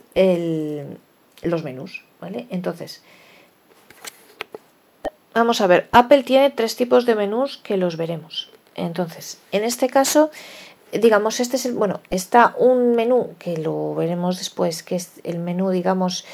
los 1.43 1.65
menús. 1.65 2.05
¿vale? 2.23 2.47
Entonces, 2.51 3.03
vamos 5.35 5.61
a 5.61 5.67
ver. 5.67 5.89
Apple 5.93 6.23
tiene 6.23 6.51
tres 6.51 6.77
tipos 6.77 7.05
de 7.05 7.17
menús 7.17 7.59
que 7.59 7.77
los 7.77 7.97
veremos. 7.97 8.51
Entonces, 8.75 9.39
en 9.51 9.65
este 9.65 9.89
caso, 9.89 10.31
digamos, 10.93 11.41
este 11.41 11.57
es 11.57 11.67
el, 11.67 11.73
bueno, 11.75 12.01
está 12.11 12.55
un 12.59 12.95
menú 12.95 13.35
que 13.39 13.57
lo 13.57 13.95
veremos 13.95 14.39
después, 14.39 14.83
que 14.83 14.97
es 14.97 15.13
el 15.25 15.39
menú, 15.39 15.71
digamos, 15.71 16.25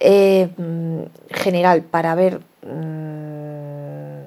eh, 0.00 0.48
mm, 0.56 1.02
general 1.30 1.82
para 1.82 2.14
ver 2.14 2.40
mm, 2.62 4.24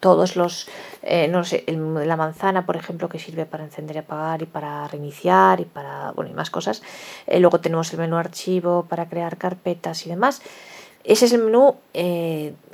todos 0.00 0.34
los, 0.34 0.68
eh, 1.02 1.28
no 1.28 1.44
sé, 1.44 1.62
el- 1.68 2.08
la 2.08 2.16
manzana, 2.16 2.66
por 2.66 2.76
ejemplo, 2.76 3.08
que 3.08 3.18
sirve 3.20 3.46
para 3.46 3.62
encender 3.64 3.96
y 3.96 3.98
apagar 4.00 4.42
y 4.42 4.46
para 4.46 4.88
reiniciar 4.88 5.60
y 5.60 5.64
para, 5.64 6.10
bueno, 6.12 6.30
y 6.30 6.34
más 6.34 6.50
cosas. 6.50 6.82
Eh, 7.28 7.38
luego 7.38 7.60
tenemos 7.60 7.92
el 7.92 8.00
menú 8.00 8.16
archivo 8.16 8.86
para 8.88 9.08
crear 9.08 9.36
carpetas 9.36 10.04
y 10.06 10.08
demás. 10.10 10.42
Ese 11.04 11.26
es 11.26 11.32
el 11.32 11.42
menú, 11.44 11.76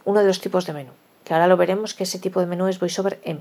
uno 0.05 0.21
de 0.21 0.27
los 0.27 0.41
tipos 0.41 0.65
de 0.67 0.73
menú, 0.73 0.91
que 1.25 1.35
ahora 1.35 1.47
lo 1.47 1.57
veremos 1.59 1.93
que 1.95 2.05
ese 2.05 2.19
tipo 2.19 2.41
de 2.41 2.47
menú 2.47 2.67
es 2.67 2.79
VoiceOver 2.79 3.19
M. 3.25 3.41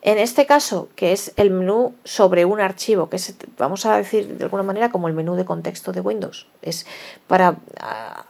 En 0.00 0.18
este 0.18 0.46
caso, 0.46 0.88
que 0.94 1.12
es 1.12 1.32
el 1.36 1.50
menú 1.50 1.94
sobre 2.04 2.44
un 2.44 2.60
archivo, 2.60 3.10
que 3.10 3.16
es, 3.16 3.34
vamos 3.58 3.84
a 3.84 3.96
decir 3.96 4.28
de 4.38 4.44
alguna 4.44 4.62
manera, 4.62 4.90
como 4.90 5.08
el 5.08 5.14
menú 5.14 5.34
de 5.34 5.44
contexto 5.44 5.92
de 5.92 6.00
Windows. 6.00 6.46
Es 6.62 6.86
para 7.26 7.56
ah, 7.80 8.24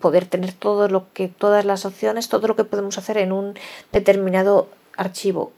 poder 0.00 0.26
tener 0.26 0.52
todo 0.52 0.88
lo 0.88 1.12
que, 1.14 1.28
todas 1.28 1.64
las 1.64 1.86
opciones, 1.86 2.28
todo 2.28 2.46
lo 2.46 2.56
que 2.56 2.64
podemos 2.64 2.98
hacer 2.98 3.16
en 3.16 3.32
un 3.32 3.54
determinado 3.90 4.68
archivo. 4.96 5.52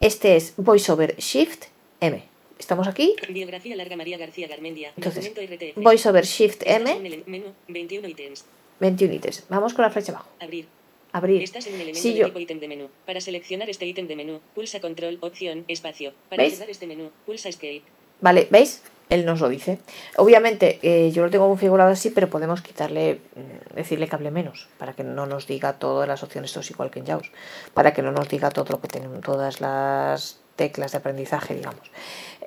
Este 0.00 0.36
es 0.36 0.52
VoiceOver 0.58 1.16
Shift 1.16 1.64
M. 2.00 2.22
Estamos 2.58 2.86
aquí. 2.86 3.16
Biografía 3.30 3.74
larga 3.76 3.96
María 3.96 4.18
García 4.18 4.48
Garmendia. 4.48 4.92
Entonces. 4.96 5.32
VoiceOver 5.76 6.26
Shift 6.26 6.62
M, 6.66 6.94
un 6.94 7.06
ele- 7.06 7.22
menú, 7.26 7.46
21 7.68 8.06
ítems. 8.06 8.44
21 8.80 9.14
ítems. 9.14 9.44
Vamos 9.48 9.72
con 9.72 9.82
la 9.82 9.90
flecha 9.90 10.12
abajo. 10.12 10.28
Abrir. 10.40 10.66
Abrir. 11.12 11.42
Estás 11.42 11.66
en 11.66 11.74
un 11.74 11.80
elemento 11.80 12.00
Si 12.00 12.12
de 12.12 12.20
yo, 12.20 12.26
tipo 12.26 12.38
ítem 12.38 12.60
de 12.60 12.68
menú. 12.68 12.88
Para 13.06 13.20
seleccionar 13.20 13.68
este 13.68 13.86
ítem 13.86 14.06
de 14.06 14.16
menú, 14.16 14.40
pulsa 14.54 14.80
control, 14.80 15.18
opción, 15.20 15.64
espacio. 15.68 16.12
Para 16.28 16.42
¿Veis? 16.42 16.54
cerrar 16.54 16.70
este 16.70 16.86
menú, 16.86 17.10
pulsa 17.26 17.48
escape. 17.48 17.82
Vale, 18.20 18.46
¿veis? 18.50 18.82
Él 19.08 19.24
nos 19.26 19.40
lo 19.40 19.48
dice. 19.48 19.78
Obviamente, 20.16 20.78
eh, 20.82 21.10
yo 21.10 21.24
lo 21.24 21.30
tengo 21.30 21.48
configurado 21.48 21.90
así, 21.90 22.10
pero 22.10 22.30
podemos 22.30 22.62
quitarle, 22.62 23.14
mm, 23.34 23.74
decirle 23.74 24.06
que 24.08 24.14
hable 24.14 24.30
menos, 24.30 24.68
para 24.78 24.92
que 24.92 25.02
no 25.02 25.26
nos 25.26 25.48
diga 25.48 25.72
todas 25.80 26.06
las 26.06 26.22
opciones, 26.22 26.50
esto 26.50 26.60
es 26.60 26.70
igual 26.70 26.92
que 26.92 27.00
en 27.00 27.06
JAWS, 27.06 27.32
para 27.74 27.92
que 27.92 28.02
no 28.02 28.12
nos 28.12 28.28
diga 28.28 28.50
todo 28.50 28.66
lo 28.70 28.80
que 28.80 28.86
tenemos, 28.86 29.20
todas 29.22 29.60
las 29.60 30.38
teclas 30.60 30.92
de 30.92 30.98
aprendizaje, 30.98 31.54
digamos. 31.54 31.80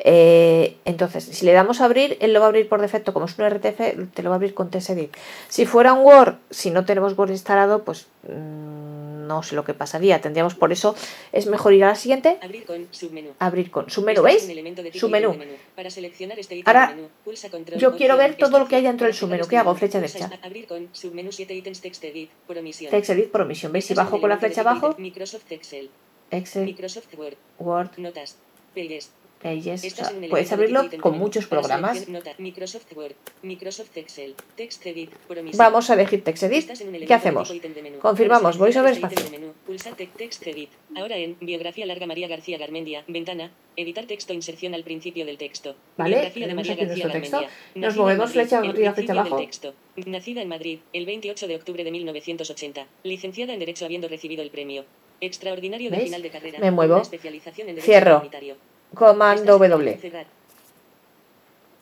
Eh, 0.05 0.77
entonces, 0.85 1.23
si 1.23 1.45
le 1.45 1.53
damos 1.53 1.81
a 1.81 1.85
abrir, 1.85 2.17
él 2.19 2.31
lo 2.33 2.39
va 2.39 2.45
a 2.45 2.49
abrir 2.49 2.69
por 2.69 2.79
defecto, 2.79 3.11
como 3.13 3.25
es 3.25 3.37
un 3.39 3.49
RTF, 3.49 4.13
te 4.13 4.21
lo 4.23 4.29
va 4.29 4.35
a 4.35 4.39
abrir 4.39 4.53
con 4.53 4.69
TextEdit. 4.69 5.11
Si 5.49 5.65
fuera 5.65 5.93
un 5.93 6.05
Word, 6.05 6.35
si 6.51 6.69
no 6.69 6.85
tenemos 6.85 7.17
Word 7.17 7.31
instalado, 7.31 7.83
pues 7.83 8.05
mm, 8.27 9.25
no 9.27 9.41
sé 9.41 9.55
lo 9.55 9.63
que 9.63 9.73
pasaría. 9.73 10.21
Tendríamos, 10.21 10.53
por 10.53 10.71
eso 10.71 10.95
es 11.31 11.47
mejor 11.47 11.73
ir 11.73 11.83
a 11.85 11.87
la 11.89 11.95
siguiente, 11.95 12.37
Abrir 12.41 12.65
con 12.65 12.87
submenú. 12.91 13.29
abrir 13.39 13.71
con 13.71 13.89
su 13.89 14.01
menú, 14.03 14.19
Estás 14.27 14.31
en 14.33 14.35
¿veis? 14.37 14.43
un 14.45 14.51
elemento 14.51 14.83
de 14.83 14.91
tipo 14.91 14.99
Su 14.99 15.07
ítem 15.07 15.21
menú. 15.21 15.31
de 15.33 15.37
menú. 15.45 15.57
Para 15.75 15.89
seleccionar 15.89 16.37
este 16.39 16.55
ítem 16.55 16.67
Ahora, 16.75 16.93
menú, 16.95 17.07
pulsa 17.23 17.49
control, 17.49 17.79
yo 17.79 17.95
quiero 17.95 18.17
ver 18.17 18.35
todo 18.35 18.59
lo 18.59 18.67
que 18.67 18.75
hay 18.75 18.83
dentro 18.83 19.05
del 19.07 19.15
submenú. 19.15 19.41
¿Qué 19.47 19.55
este 19.55 19.57
hago? 19.57 19.75
Flecha 19.75 19.99
derecha. 19.99 20.29
Abrir 20.43 20.67
con 20.67 20.89
submenú 20.91 21.31
7 21.31 21.53
ítems 21.53 21.81
text 21.81 22.03
edit 22.03 22.29
por 22.47 22.57
omisión. 22.57 22.91
TextEdit 22.91 23.31
por 23.31 23.41
omisión. 23.41 23.71
¿Veis? 23.71 23.85
Si 23.85 23.93
Estás 23.93 24.05
en 24.05 24.11
bajo 24.11 24.21
con 24.21 24.29
la 24.29 24.37
flecha 24.37 24.61
abajo, 24.61 24.95
Microsoft 24.97 25.49
Excel. 25.51 25.89
Excel, 26.37 26.65
Microsoft 26.65 27.13
Word. 27.17 27.35
Word, 27.59 27.89
Notas. 27.97 28.37
Pages. 28.75 29.11
Pages. 29.41 29.83
o 29.83 29.89
sea, 29.89 30.11
puedes 30.29 30.49
abrirlo 30.53 30.89
con 31.01 31.17
muchos 31.17 31.47
programas. 31.47 32.07
Microsoft 32.37 32.85
Word. 32.95 33.11
Microsoft 33.41 33.95
Excel. 33.97 34.35
Text 34.55 34.85
edit. 34.85 35.11
Vamos 35.57 35.89
a 35.89 35.95
elegir 35.95 36.23
TextEdit. 36.23 36.59
Estás 36.59 36.79
en 36.79 36.87
un 36.87 36.93
¿Qué 36.93 36.97
elemento 37.03 37.11
de 37.11 37.49
hacemos? 37.49 37.99
Confirmamos, 38.01 38.57
VoiceOver 38.57 38.95
seleccionar 38.95 39.13
este 39.21 39.35
espacio. 39.35 39.53
pulsa 39.65 39.91
te- 39.97 40.07
Text 40.07 40.47
Edit. 40.47 40.69
Ahora 40.95 41.17
en 41.17 41.35
Biografía 41.41 41.85
larga 41.85 42.05
María 42.07 42.29
García 42.29 42.57
Garmendia, 42.57 43.03
ventana, 43.09 43.51
editar 43.75 44.05
texto, 44.05 44.31
inserción 44.33 44.73
al 44.75 44.85
principio 44.85 45.25
del 45.25 45.37
texto. 45.37 45.75
Vale, 45.97 46.15
Biografía 46.15 46.47
de 46.47 46.53
María 46.53 46.75
García 46.75 47.09
texto. 47.11 47.37
Garmendia. 47.37 47.49
Nos 47.75 47.97
movemos 47.97 48.31
flecha 48.31 48.59
el 48.59 48.69
arriba, 48.69 48.93
flecha 48.93 49.11
abajo. 49.11 49.37
texto. 49.37 49.73
Nacida 50.05 50.41
en 50.41 50.47
Madrid, 50.47 50.79
el 50.93 51.05
28 51.05 51.47
de 51.47 51.55
octubre 51.57 51.83
de 51.83 51.91
1980. 51.91 52.87
Licenciada 53.03 53.51
en 53.53 53.59
Derecho 53.59 53.83
habiendo 53.83 54.07
recibido 54.07 54.41
el 54.41 54.51
premio. 54.51 54.85
Extraordinario 55.25 55.89
de 55.89 55.97
¿Veis? 55.97 56.09
final 56.09 56.21
de 56.21 56.29
carrera. 56.29 56.59
Me 56.59 56.71
muevo. 56.71 57.01
Especialización 57.01 57.69
en 57.69 57.81
Cierro. 57.81 58.15
Comunitario. 58.15 58.57
Comando 58.93 59.57
W. 59.57 59.97
Cerrar. 59.97 60.25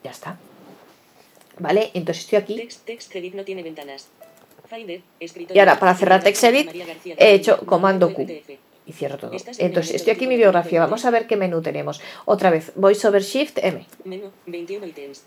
Ya 0.03 0.11
está. 0.11 0.37
Vale, 1.57 1.91
entonces 1.93 2.23
estoy 2.23 2.37
aquí. 2.37 2.55
Text, 2.55 2.85
text 2.85 3.15
edit 3.15 3.33
no 3.33 3.43
tiene 3.43 3.63
ventanas. 3.63 4.07
Finder. 4.67 5.01
Y 5.19 5.59
ahora, 5.59 5.79
para 5.79 5.95
cerrar 5.95 6.23
TextEdit, 6.23 6.69
he 7.17 7.33
hecho 7.33 7.65
comando 7.65 8.13
Q. 8.13 8.25
Y 8.85 8.93
cierro 8.93 9.17
todo. 9.17 9.31
Entonces, 9.57 9.95
estoy 9.95 10.13
aquí 10.13 10.23
en 10.23 10.29
mi 10.29 10.37
biografía. 10.37 10.79
Vamos 10.79 11.03
a 11.05 11.11
ver 11.11 11.27
qué 11.27 11.35
menú 11.35 11.61
tenemos. 11.61 11.99
Otra 12.25 12.49
vez, 12.49 12.71
VoiceOver 12.75 13.21
Shift 13.21 13.57
M. 13.61 13.85
Menú, 14.05 14.31
21 14.45 14.85
ítems. 14.87 15.23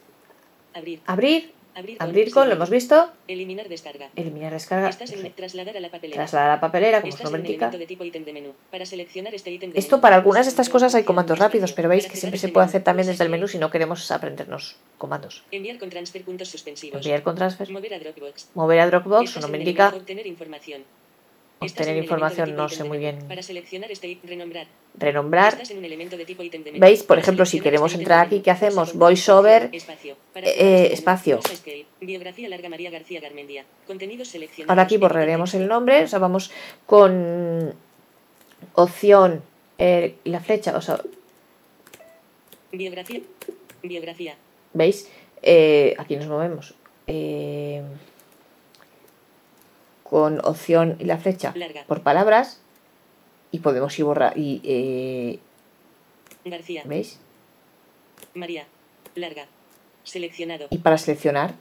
Abrir. 0.73 1.01
Abrir, 1.07 1.53
Abrir, 1.77 1.97
abrir 2.01 2.31
con, 2.31 2.49
lo 2.49 2.55
hemos 2.55 2.71
visto. 2.71 3.11
Eliminar 3.27 3.69
descarga. 3.69 4.11
Eliminar 4.15 4.53
descarga. 4.53 4.91
En 5.01 5.33
trasladar 5.33 5.77
a 5.77 5.81
la 5.81 5.91
papelera. 5.91 6.17
Trasladar 6.23 6.51
a 6.51 6.55
la 6.55 6.61
papelera, 6.61 7.01
como 7.01 7.13
Estás 7.13 7.33
en 7.33 7.43
de 7.43 7.87
tipo 7.87 8.05
ítem 8.05 8.25
de 8.25 8.33
menú. 8.33 8.53
Para 8.71 8.87
seleccionar 8.87 9.35
este 9.35 9.51
ítem 9.51 9.73
de 9.73 9.79
Esto 9.79 9.97
menú, 9.97 10.03
para 10.03 10.17
algunas 10.17 10.47
de 10.47 10.51
estas 10.51 10.69
cosas 10.69 10.95
hay 10.95 11.05
comandos 11.05 11.39
rápidos, 11.39 11.73
pero 11.73 11.89
veis 11.89 12.07
que 12.07 12.17
siempre 12.17 12.39
se 12.39 12.49
puede 12.49 12.67
hacer 12.67 12.85
también 12.85 13.09
desde 13.09 13.25
el 13.25 13.31
menú 13.31 13.49
si 13.49 13.59
no 13.59 13.71
queremos 13.71 14.11
aprendernos 14.11 14.77
comandos. 14.99 15.43
Enviar 15.51 15.79
con 15.79 15.91
transfer 15.91 16.23
puntos 16.23 16.49
suspensivos. 16.49 16.97
Enviar 16.97 17.23
con 17.23 17.35
transfer. 17.35 17.69
Mover 17.71 17.95
a 17.95 17.99
Dropbox. 17.99 18.51
Mover 18.55 18.81
a 18.81 18.87
Dropbox, 18.87 19.37
en 19.37 19.55
el 19.55 19.61
indica. 19.61 19.89
Obtener 19.89 20.27
información. 20.27 20.83
Obtener 21.61 21.97
información, 21.97 22.57
no 22.57 22.69
sé 22.69 22.85
muy 22.85 22.99
bien. 22.99 23.19
Para 23.27 23.43
seleccionar 23.43 23.91
este 23.91 24.09
ítem, 24.09 24.39
renombrar. 24.99 25.57
¿Veis? 26.79 27.03
Por 27.03 27.19
ejemplo, 27.19 27.47
si 27.47 27.61
queremos 27.61 27.95
entrar 27.95 28.27
aquí, 28.27 28.41
¿qué 28.41 28.51
hacemos? 28.51 28.95
VoiceOver, 28.95 29.71
espacio. 29.73 30.17
Eh, 30.35 30.91
espacio. 30.93 31.41
Ahora 34.69 34.83
aquí 34.83 34.97
borraremos 34.99 35.55
el 35.55 35.67
nombre. 35.67 36.05
O 36.05 36.09
sea, 36.09 36.19
vamos 36.19 36.51
con 36.87 37.75
opción 38.75 39.43
eh, 39.79 40.17
la 40.25 40.41
flecha. 40.41 40.77
O 40.77 40.83
sea, 40.83 41.01
Biografía. 42.73 43.21
Biografía. 43.83 44.37
¿veis? 44.73 45.09
Eh, 45.43 45.95
aquí 45.99 46.17
nos 46.17 46.27
movemos. 46.27 46.75
Eh, 47.07 47.83
con 50.15 50.39
opción 50.47 50.97
y 51.01 51.07
la 51.07 51.19
flecha 51.19 51.53
Larga. 51.57 51.83
por 51.89 52.03
palabras. 52.03 52.61
Y 53.51 53.59
podemos 53.59 53.99
ir 53.99 54.05
borrar. 54.05 54.39
Y, 54.39 54.61
eh, 54.63 55.41
García. 56.45 56.83
¿Veis? 56.85 57.19
María. 58.33 58.65
Larga. 59.17 59.47
Seleccionado. 60.05 60.69
Y 60.71 60.79
para 60.79 60.99
seleccionar, 60.99 61.55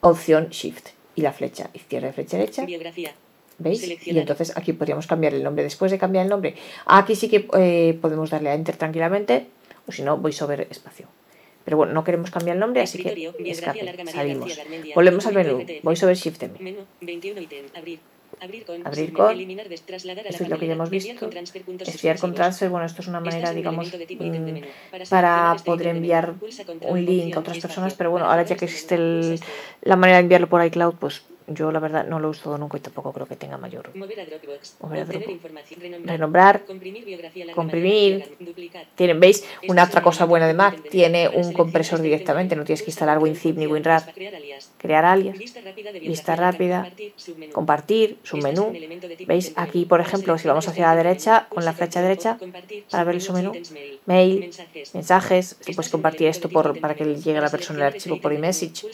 opción 0.00 0.48
Shift 0.48 0.88
y 1.14 1.20
la 1.20 1.34
flecha. 1.34 1.68
Izquierda 1.74 2.08
y 2.08 2.12
flecha 2.12 2.38
derecha. 2.38 2.64
Biografía. 2.64 3.12
¿Veis? 3.58 3.86
Y 4.06 4.18
entonces 4.18 4.56
aquí 4.56 4.72
podríamos 4.72 5.06
cambiar 5.06 5.34
el 5.34 5.44
nombre. 5.44 5.62
Después 5.62 5.92
de 5.92 5.98
cambiar 5.98 6.24
el 6.24 6.30
nombre, 6.30 6.54
aquí 6.86 7.14
sí 7.14 7.28
que 7.28 7.46
eh, 7.58 7.98
podemos 8.00 8.30
darle 8.30 8.48
a 8.48 8.54
Enter 8.54 8.78
tranquilamente. 8.78 9.48
O 9.86 9.92
si 9.92 10.00
no, 10.00 10.16
VoiceOver 10.16 10.66
espacio. 10.70 11.08
Pero 11.70 11.76
bueno, 11.76 11.92
no 11.92 12.02
queremos 12.02 12.32
cambiar 12.32 12.56
el 12.56 12.60
nombre, 12.60 12.82
así 12.82 13.00
que 13.00 13.30
escape. 13.44 13.94
Salimos. 14.10 14.58
Volvemos 14.92 15.24
al 15.24 15.34
menú. 15.34 15.64
VoiceOver 15.84 16.16
Shift 16.16 16.42
M. 16.42 16.54
Menú. 16.58 16.80
21 17.00 17.40
ítem. 17.40 17.64
Abrir. 17.76 18.00
Con. 18.66 18.84
Abrir 18.84 19.10
submenú, 19.10 19.16
con. 19.16 19.30
Eliminar 19.30 19.66
trasladar 19.86 20.26
a 20.26 20.30
Esto 20.30 20.42
es 20.42 20.50
lo 20.50 20.58
que 20.58 20.66
ya 20.66 20.72
hemos 20.72 20.90
visto. 20.90 21.30
Enviar 21.30 22.18
con 22.18 22.34
transfer, 22.34 22.70
bueno, 22.70 22.86
esto 22.86 23.02
es 23.02 23.06
una 23.06 23.18
Estás 23.18 23.34
manera, 23.34 23.52
digamos, 23.52 23.86
mm. 23.86 25.08
Para 25.10 25.52
este 25.54 25.64
poder 25.64 25.86
enviar 25.86 26.34
un 26.88 27.04
link 27.04 27.36
a 27.36 27.38
otras 27.38 27.60
personas, 27.60 27.94
pero 27.94 28.10
bueno, 28.10 28.26
ahora 28.26 28.42
ya 28.42 28.56
que 28.56 28.64
este 28.64 28.64
existe 28.64 28.94
el- 28.96 29.34
este. 29.34 29.46
la 29.82 29.94
manera 29.94 30.16
de 30.16 30.22
enviarlo 30.22 30.48
por 30.48 30.64
iCloud, 30.64 30.94
pues 30.96 31.22
yo 31.50 31.72
la 31.72 31.80
verdad 31.80 32.06
no 32.06 32.18
lo 32.20 32.28
he 32.28 32.30
usado 32.30 32.56
nunca 32.58 32.76
y 32.78 32.80
tampoco 32.80 33.12
creo 33.12 33.26
que 33.26 33.36
tenga 33.36 33.58
mayor. 33.58 33.90
Mover 33.94 34.20
a 34.20 34.24
Dropbox. 34.24 34.76
Mover 34.80 35.00
a 35.00 35.04
Dropbox. 35.04 35.30
información. 35.30 35.80
Renombrar. 35.80 36.14
Renombrar, 36.14 36.64
Comprimir 36.64 37.04
biografía. 37.04 37.46
Tienen, 38.94 39.20
¿veis? 39.20 39.44
Una 39.68 39.82
Este 39.82 39.90
otra 39.90 40.02
cosa 40.02 40.24
buena 40.24 40.46
de 40.46 40.54
Mac, 40.54 40.80
tiene 40.90 41.28
un 41.28 41.52
compresor 41.52 41.98
este 41.98 42.08
directamente, 42.08 42.56
no 42.56 42.64
tienes 42.64 42.82
que 42.82 42.90
instalar 42.90 43.18
WinZip 43.18 43.56
ni 43.56 43.66
WinRAR, 43.66 44.12
crear 44.78 45.04
alias. 45.04 45.38
Vista 45.38 45.60
rápida 45.60 45.92
de 45.92 46.00
vista 46.00 46.32
biografía 46.32 46.36
larga, 46.36 46.50
rápida, 46.52 46.90
compartir, 47.52 48.18
submenú. 48.22 48.64
compartir, 48.64 49.16
tipo 49.16 49.32
¿Veis? 49.32 49.52
Aquí, 49.56 49.84
por 49.84 50.00
ejemplo, 50.00 50.38
si 50.38 50.48
vamos 50.48 50.66
este 50.66 50.70
hacia 50.72 50.86
la 50.86 50.96
derecha, 50.96 51.46
con 51.48 51.64
la 51.64 51.72
flecha 51.72 52.00
derecha, 52.00 52.38
para 52.90 53.04
ver 53.04 53.16
el 53.16 53.20
submenú, 53.20 53.52
mail. 54.06 54.50
Mensajes. 54.94 55.56
si 55.60 55.74
puedes 55.74 55.90
compartir 55.90 56.28
esto 56.28 56.48
por, 56.48 56.78
para 56.80 56.94
que 56.94 57.04
llegue 57.04 57.38
a 57.38 57.42
la 57.42 57.50
persona 57.50 57.80
el 57.80 57.94
archivo 57.94 58.16
este 58.16 58.22
por 58.22 58.32
iMessage. 58.32 58.86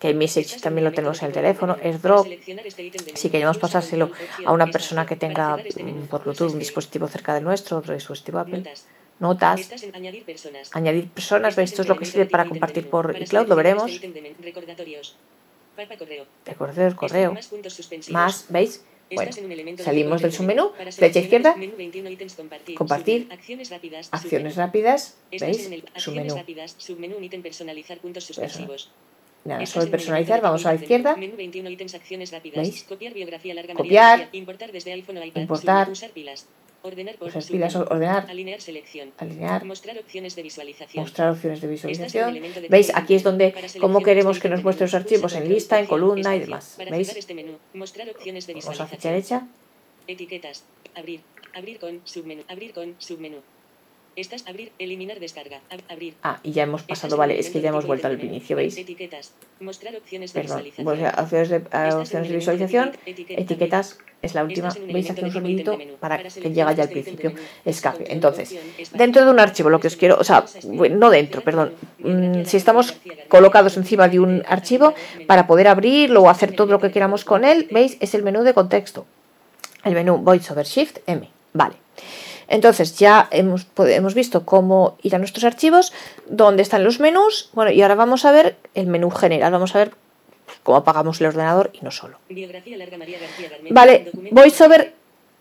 Que 0.00 0.14
un 0.14 0.60
también 0.62 0.84
lo 0.84 0.92
tenemos 0.92 1.20
en 1.20 1.26
el 1.28 1.32
teléfono, 1.32 1.76
AirDrop, 1.80 2.26
este 2.26 2.82
ítem 2.82 3.04
de 3.04 3.16
si 3.16 3.28
menú, 3.28 3.30
queremos 3.30 3.58
pasárselo 3.58 4.10
a 4.46 4.52
una 4.52 4.64
espacio. 4.64 4.72
persona 4.72 5.06
que 5.06 5.16
tenga 5.16 5.60
este 5.62 5.84
por 6.08 6.22
Bluetooth 6.24 6.46
un 6.46 6.46
este. 6.48 6.58
dispositivo 6.58 7.06
cerca 7.06 7.34
del 7.34 7.44
nuestro, 7.44 7.76
otro 7.76 7.92
dispositivo 7.92 8.38
Apple, 8.38 8.64
Notas. 9.18 9.68
añadir 10.72 11.10
personas. 11.10 11.58
Esto 11.58 11.82
es 11.82 11.88
lo 11.88 11.96
que 11.98 12.06
sirve 12.06 12.24
para 12.24 12.46
compartir 12.46 12.88
por 12.88 13.14
iCloud, 13.20 13.46
lo 13.46 13.56
veremos. 13.56 13.92
este 13.92 14.34
Recordatorios. 14.42 15.16
Correo. 16.96 17.36
Más 18.10 18.46
¿veis? 18.48 18.84
Bueno, 19.12 19.32
salimos 19.78 20.22
del 20.22 20.32
submenú, 20.32 20.72
flecha 20.92 21.18
izquierda, 21.18 21.56
menú 21.56 21.74
21 21.76 22.10
ítems 22.10 22.36
compartir. 22.76 23.28
Acciones 23.30 24.56
rápidas. 24.56 25.18
¿veis? 25.32 25.68
Submenú. 25.96 27.16
personalizar 27.42 27.98
puntos 27.98 28.24
suspensivos. 28.24 28.90
Nada, 29.44 29.64
un 29.64 29.90
personalizar, 29.90 30.40
vamos 30.42 30.66
a 30.66 30.74
la 30.74 30.80
izquierda, 30.80 31.16
menú. 31.16 31.32
Menú 31.32 31.36
21 31.36 31.70
ítems 31.70 31.94
acciones 31.94 32.30
rápidas. 32.30 32.58
¿Veis? 32.58 32.84
Copiar 32.84 33.14
biografía 33.14 33.54
larga 33.54 33.74
Copiar. 33.74 34.28
Importar 34.32 34.70
desde 34.72 34.92
iPhone 34.92 35.16
o 35.18 35.24
iPad. 35.24 35.40
Importar. 35.40 35.88
Usar 35.90 36.10
pilas. 36.10 36.46
Ordenar 36.82 37.16
por 37.16 37.28
usar 37.28 37.44
pilas, 37.44 37.72
submenú. 37.74 37.90
ordenar, 37.92 38.26
Alinear 38.30 38.60
selección. 38.60 39.12
alinear, 39.18 39.64
Mostrar 39.66 39.98
opciones 39.98 40.34
de 40.34 40.42
visualización. 40.42 41.04
mostrar 41.04 41.30
opciones 41.30 41.60
de 41.60 41.68
visualización. 41.68 42.32
de 42.34 42.68
¿Veis? 42.70 42.90
Aquí 42.94 43.14
es 43.14 43.22
donde, 43.22 43.54
cómo 43.80 44.00
queremos 44.02 44.38
que 44.40 44.48
nos 44.48 44.62
muestre 44.62 44.86
los 44.86 44.94
archivos 44.94 45.34
en 45.34 45.48
lista, 45.48 45.78
en 45.78 45.86
columna 45.86 46.36
y 46.36 46.40
demás. 46.40 46.76
¿Veis? 46.90 47.14
este 47.14 47.34
menú, 47.34 47.58
mostrar 47.74 48.08
opciones 48.08 48.46
de 48.46 48.54
Vamos 48.54 48.66
a 48.66 48.70
visualización. 48.70 49.12
derecha, 49.12 49.46
Etiquetas. 50.06 50.64
Abrir. 50.94 51.20
Abrir 51.54 51.78
con 51.78 52.00
submenú. 52.04 52.42
Abrir 52.48 52.72
con 52.72 52.94
submenú. 52.98 53.38
Estás 54.16 54.44
abrir, 54.48 54.72
eliminar 54.78 55.20
descarga. 55.20 55.60
Ab- 55.70 55.82
abrir. 55.88 56.14
Ah, 56.22 56.40
y 56.42 56.50
ya 56.52 56.64
hemos 56.64 56.82
pasado, 56.82 57.16
vale, 57.16 57.38
es 57.38 57.48
que 57.48 57.60
ya 57.60 57.68
hemos 57.70 57.86
vuelto 57.86 58.08
al 58.08 58.22
inicio, 58.22 58.56
¿veis? 58.56 58.76
Etiquetas. 58.76 59.32
Mostrar 59.60 59.94
opciones 59.96 60.32
de 60.32 60.40
Perdón, 60.40 60.64
visualización. 60.64 61.06
a 61.16 61.22
opciones 61.22 61.48
de, 61.48 61.56
opciones 61.56 62.28
de 62.28 62.34
visualización, 62.36 62.92
etiquetas 63.06 63.98
es 64.20 64.34
la 64.34 64.42
última, 64.44 64.68
¿veis? 64.92 65.08
Hace 65.10 65.24
un 65.24 65.30
sonidito 65.32 65.78
para 66.00 66.16
Para 66.18 66.28
que 66.28 66.50
llega 66.50 66.72
ya 66.72 66.82
al 66.82 66.88
este 66.88 66.92
principio, 67.02 67.32
escape. 67.64 68.12
Entonces, 68.12 68.54
dentro 68.92 69.24
de 69.24 69.30
un 69.30 69.38
archivo, 69.38 69.70
lo 69.70 69.78
que 69.80 69.86
os 69.86 69.96
quiero, 69.96 70.16
o 70.18 70.24
sea, 70.24 70.44
este. 70.44 70.66
bueno, 70.66 70.96
no 70.96 71.08
dentro, 71.08 71.40
perdón, 71.42 71.72
mm, 72.00 72.44
si 72.44 72.56
estamos 72.56 72.94
colocados 73.28 73.76
encima 73.76 74.08
de 74.08 74.18
un 74.20 74.42
archivo, 74.46 74.92
para 75.28 75.46
poder 75.46 75.68
abrirlo 75.68 76.22
o 76.22 76.28
hacer 76.28 76.52
todo 76.52 76.66
lo 76.72 76.80
que 76.80 76.90
queramos 76.90 77.24
con 77.24 77.44
él, 77.44 77.68
¿veis? 77.70 77.96
Es 78.00 78.14
el 78.14 78.22
menú 78.24 78.42
de 78.42 78.52
contexto. 78.54 79.06
El 79.84 79.94
menú 79.94 80.18
Voice 80.18 80.52
over 80.52 80.66
Shift 80.66 80.98
M. 81.06 81.26
Vale. 81.54 81.76
Entonces 82.50 82.98
ya 82.98 83.28
hemos, 83.30 83.66
hemos 83.78 84.12
visto 84.14 84.44
cómo 84.44 84.98
ir 85.02 85.14
a 85.14 85.18
nuestros 85.18 85.44
archivos, 85.44 85.92
dónde 86.26 86.62
están 86.62 86.84
los 86.84 87.00
menús. 87.00 87.48
Bueno, 87.54 87.70
y 87.70 87.80
ahora 87.80 87.94
vamos 87.94 88.24
a 88.26 88.32
ver 88.32 88.56
el 88.74 88.86
menú 88.88 89.10
general. 89.10 89.52
Vamos 89.52 89.74
a 89.74 89.78
ver 89.78 89.92
cómo 90.62 90.76
apagamos 90.78 91.20
el 91.20 91.28
ordenador 91.28 91.70
y 91.72 91.80
no 91.82 91.90
solo. 91.92 92.18
Larga 92.28 92.98
María 92.98 93.18
García 93.20 93.48
Vale, 93.70 94.10
VoiceOver, 94.32 94.92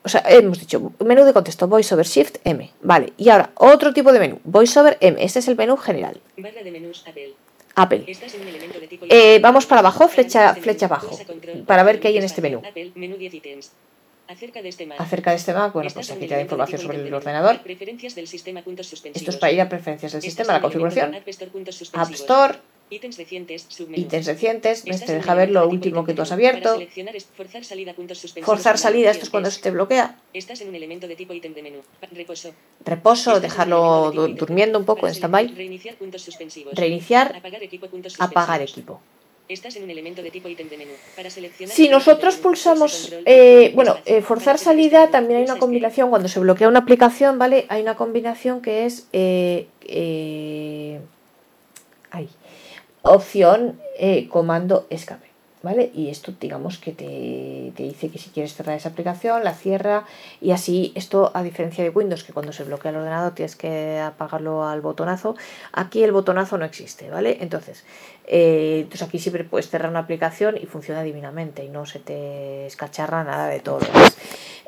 o 0.04 0.08
sea, 0.10 0.24
hemos 0.28 0.60
dicho 0.60 0.94
menú 1.04 1.26
de 1.26 1.34
contexto, 1.34 1.68
VoiceOver 1.68 2.06
Shift 2.06 2.38
M. 2.46 2.72
Vale, 2.84 3.12
y 3.18 3.30
ahora 3.30 3.50
otro 3.56 3.92
tipo 3.92 4.14
de 4.14 4.20
menú, 4.20 4.40
VoiceOver 4.44 4.98
M. 5.02 5.22
Este 5.22 5.40
es 5.40 5.48
el 5.48 5.56
menú 5.58 5.78
general. 5.78 6.22
Barra 6.38 6.62
de 6.64 6.72
menús 6.72 7.04
Apple. 7.08 7.34
Apple. 7.76 8.00
Tipo 8.88 9.06
Eh, 9.10 9.40
vamos 9.42 9.66
para 9.66 9.80
abajo, 9.80 10.08
flecha- 10.08 10.50
Este 10.50 10.62
flecha 10.62 10.86
abajo, 10.86 11.18
para 11.66 11.84
ver 11.84 12.00
qué 12.00 12.10
hay 12.10 12.18
en 12.18 12.24
este 12.24 12.42
menú. 12.42 12.62
Apple, 14.30 14.38
menú 14.38 14.38
10 14.38 14.38
ítems. 14.38 14.38
Acerca 14.38 14.62
de 14.62 14.70
este 14.70 14.86
Mac. 14.86 15.02
Acerca 15.02 15.30
de 15.32 15.38
este 15.38 15.54
Mac, 15.54 15.74
bueno, 15.74 15.90
pues 15.94 16.12
aquí 16.12 16.28
te 16.28 16.36
da 16.36 16.42
información 16.42 16.82
sobre 16.82 16.98
el 17.00 17.14
ordenador. 17.14 17.62
Preferencias 17.62 18.16
del 18.16 18.28
sistema 18.28 18.62
puntos 18.62 18.88
suspensivos. 18.88 19.22
Esto 19.22 19.32
es 19.32 19.38
para 19.38 19.52
ir 19.52 19.62
a 19.62 19.70
preferencias 19.70 20.12
del 20.14 20.22
sistema, 20.22 20.54
la 20.54 20.62
configuración, 20.62 21.16
App 21.16 22.12
Store 22.12 22.60
Ítems 22.92 23.18
recientes, 23.20 23.68
ítems 23.96 24.26
recientes, 24.26 24.84
te 25.06 25.14
un 25.14 25.14
deja 25.14 25.36
ver 25.36 25.52
lo 25.52 25.68
último 25.68 26.06
que 26.06 26.16
tú 26.16 26.24
has 26.24 26.32
abierto. 26.32 26.80
forzar 27.36 27.64
salida. 27.64 27.94
Forzar 28.44 28.80
esto 29.12 29.26
es 29.26 29.30
cuando 29.30 29.52
se 29.52 29.62
te 29.62 29.70
bloquea. 29.70 30.18
Estás 30.34 30.62
en 30.62 30.70
un 30.70 30.76
elemento 30.76 31.08
de 31.08 31.16
tipo 31.16 31.32
ítem 31.34 31.54
de 31.54 31.62
menú. 31.62 31.82
Reposo. 32.84 33.40
Dejarlo 33.40 34.12
durmiendo 34.12 34.80
un 34.80 34.86
poco 34.86 35.08
en 35.08 35.14
stand-by. 35.14 35.54
Reiniciar 36.74 37.36
Apagar 38.20 38.62
equipo. 38.64 39.02
Estás 39.50 39.76
en 39.78 39.84
un 39.84 39.90
elemento 39.90 40.22
de 40.22 40.30
tipo 40.30 40.48
ítem 40.48 40.70
de 40.70 40.78
menú. 40.78 40.92
Para 41.16 41.32
seleccionar 41.32 41.76
Si 41.76 41.90
nosotros 41.90 42.36
pulsamos, 42.36 43.12
eh, 43.26 43.72
bueno, 43.74 43.98
eh, 44.06 44.22
forzar 44.22 44.60
salida, 44.60 45.10
también 45.10 45.40
hay 45.40 45.46
una 45.46 45.58
combinación, 45.58 46.12
cuando 46.12 46.28
se 46.28 46.40
bloquea 46.40 46.68
una 46.68 46.78
aplicación, 46.78 47.40
¿vale? 47.40 47.66
Hay 47.70 47.82
una 47.82 47.96
combinación 47.96 48.62
que 48.62 48.86
es, 48.86 49.08
eh, 49.12 49.66
ay, 52.12 52.30
opción, 53.02 53.80
comando, 54.30 54.86
escape, 54.92 55.29
¿vale? 55.62 55.92
Y 55.94 56.10
esto, 56.10 56.34
digamos, 56.40 56.78
que 56.78 56.92
te, 56.92 57.72
te 57.76 57.84
dice 57.84 58.10
que 58.10 58.18
si 58.18 58.30
quieres 58.30 58.54
cerrar 58.54 58.78
esa 58.78 58.90
aplicación, 58.90 59.44
la 59.44 59.54
cierra, 59.54 60.06
y 60.42 60.52
así, 60.52 60.92
esto, 60.96 61.32
a 61.34 61.44
diferencia 61.44 61.84
de 61.84 61.90
Windows, 61.90 62.24
que 62.24 62.34
cuando 62.34 62.54
se 62.54 62.64
bloquea 62.64 62.92
el 62.92 62.98
ordenador 62.98 63.34
tienes 63.34 63.56
que 63.56 64.00
apagarlo 64.00 64.66
al 64.66 64.82
botonazo, 64.82 65.36
aquí 65.74 66.04
el 66.04 66.12
botonazo 66.12 66.58
no 66.58 66.66
existe, 66.66 67.10
¿vale? 67.10 67.38
Entonces, 67.42 67.84
eh, 68.26 68.80
entonces 68.84 69.08
aquí 69.08 69.20
siempre 69.20 69.44
puedes 69.44 69.70
cerrar 69.70 69.90
una 69.90 70.00
aplicación 70.00 70.58
y 70.58 70.66
funciona 70.66 71.04
divinamente 71.04 71.64
y 71.64 71.70
no 71.70 71.86
se 71.86 72.00
te 72.00 72.66
escacharra 72.66 73.24
nada 73.24 73.48
de 73.48 73.60
todo 73.60 73.80
lo 73.80 73.88
demás. 73.88 74.18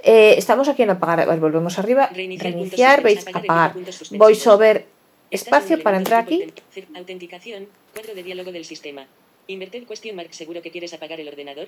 Eh, 0.03 0.33
estamos 0.37 0.67
aquí 0.67 0.81
en 0.81 0.89
apagar, 0.89 1.27
ver, 1.27 1.39
volvemos 1.39 1.77
arriba, 1.77 2.09
Reiniciar 2.11 2.53
reiniciar, 2.53 3.03
veis, 3.03 3.27
apagar 3.27 3.75
voiceover, 4.11 4.85
espacio 5.29 5.81
para 5.81 5.97
entrar 5.97 6.23
aquí, 6.23 6.51
Autenticación. 6.95 7.67
Cuadro 7.93 8.15
de 8.15 8.23
diálogo 8.23 8.51
del 8.51 8.65
sistema. 8.65 9.05
Inverted 9.51 9.83
question 9.85 10.15
mark 10.15 10.33
seguro 10.33 10.61
que 10.61 10.71
quieres 10.71 10.93
apagar 10.93 11.19
el 11.19 11.27
ordenador. 11.27 11.67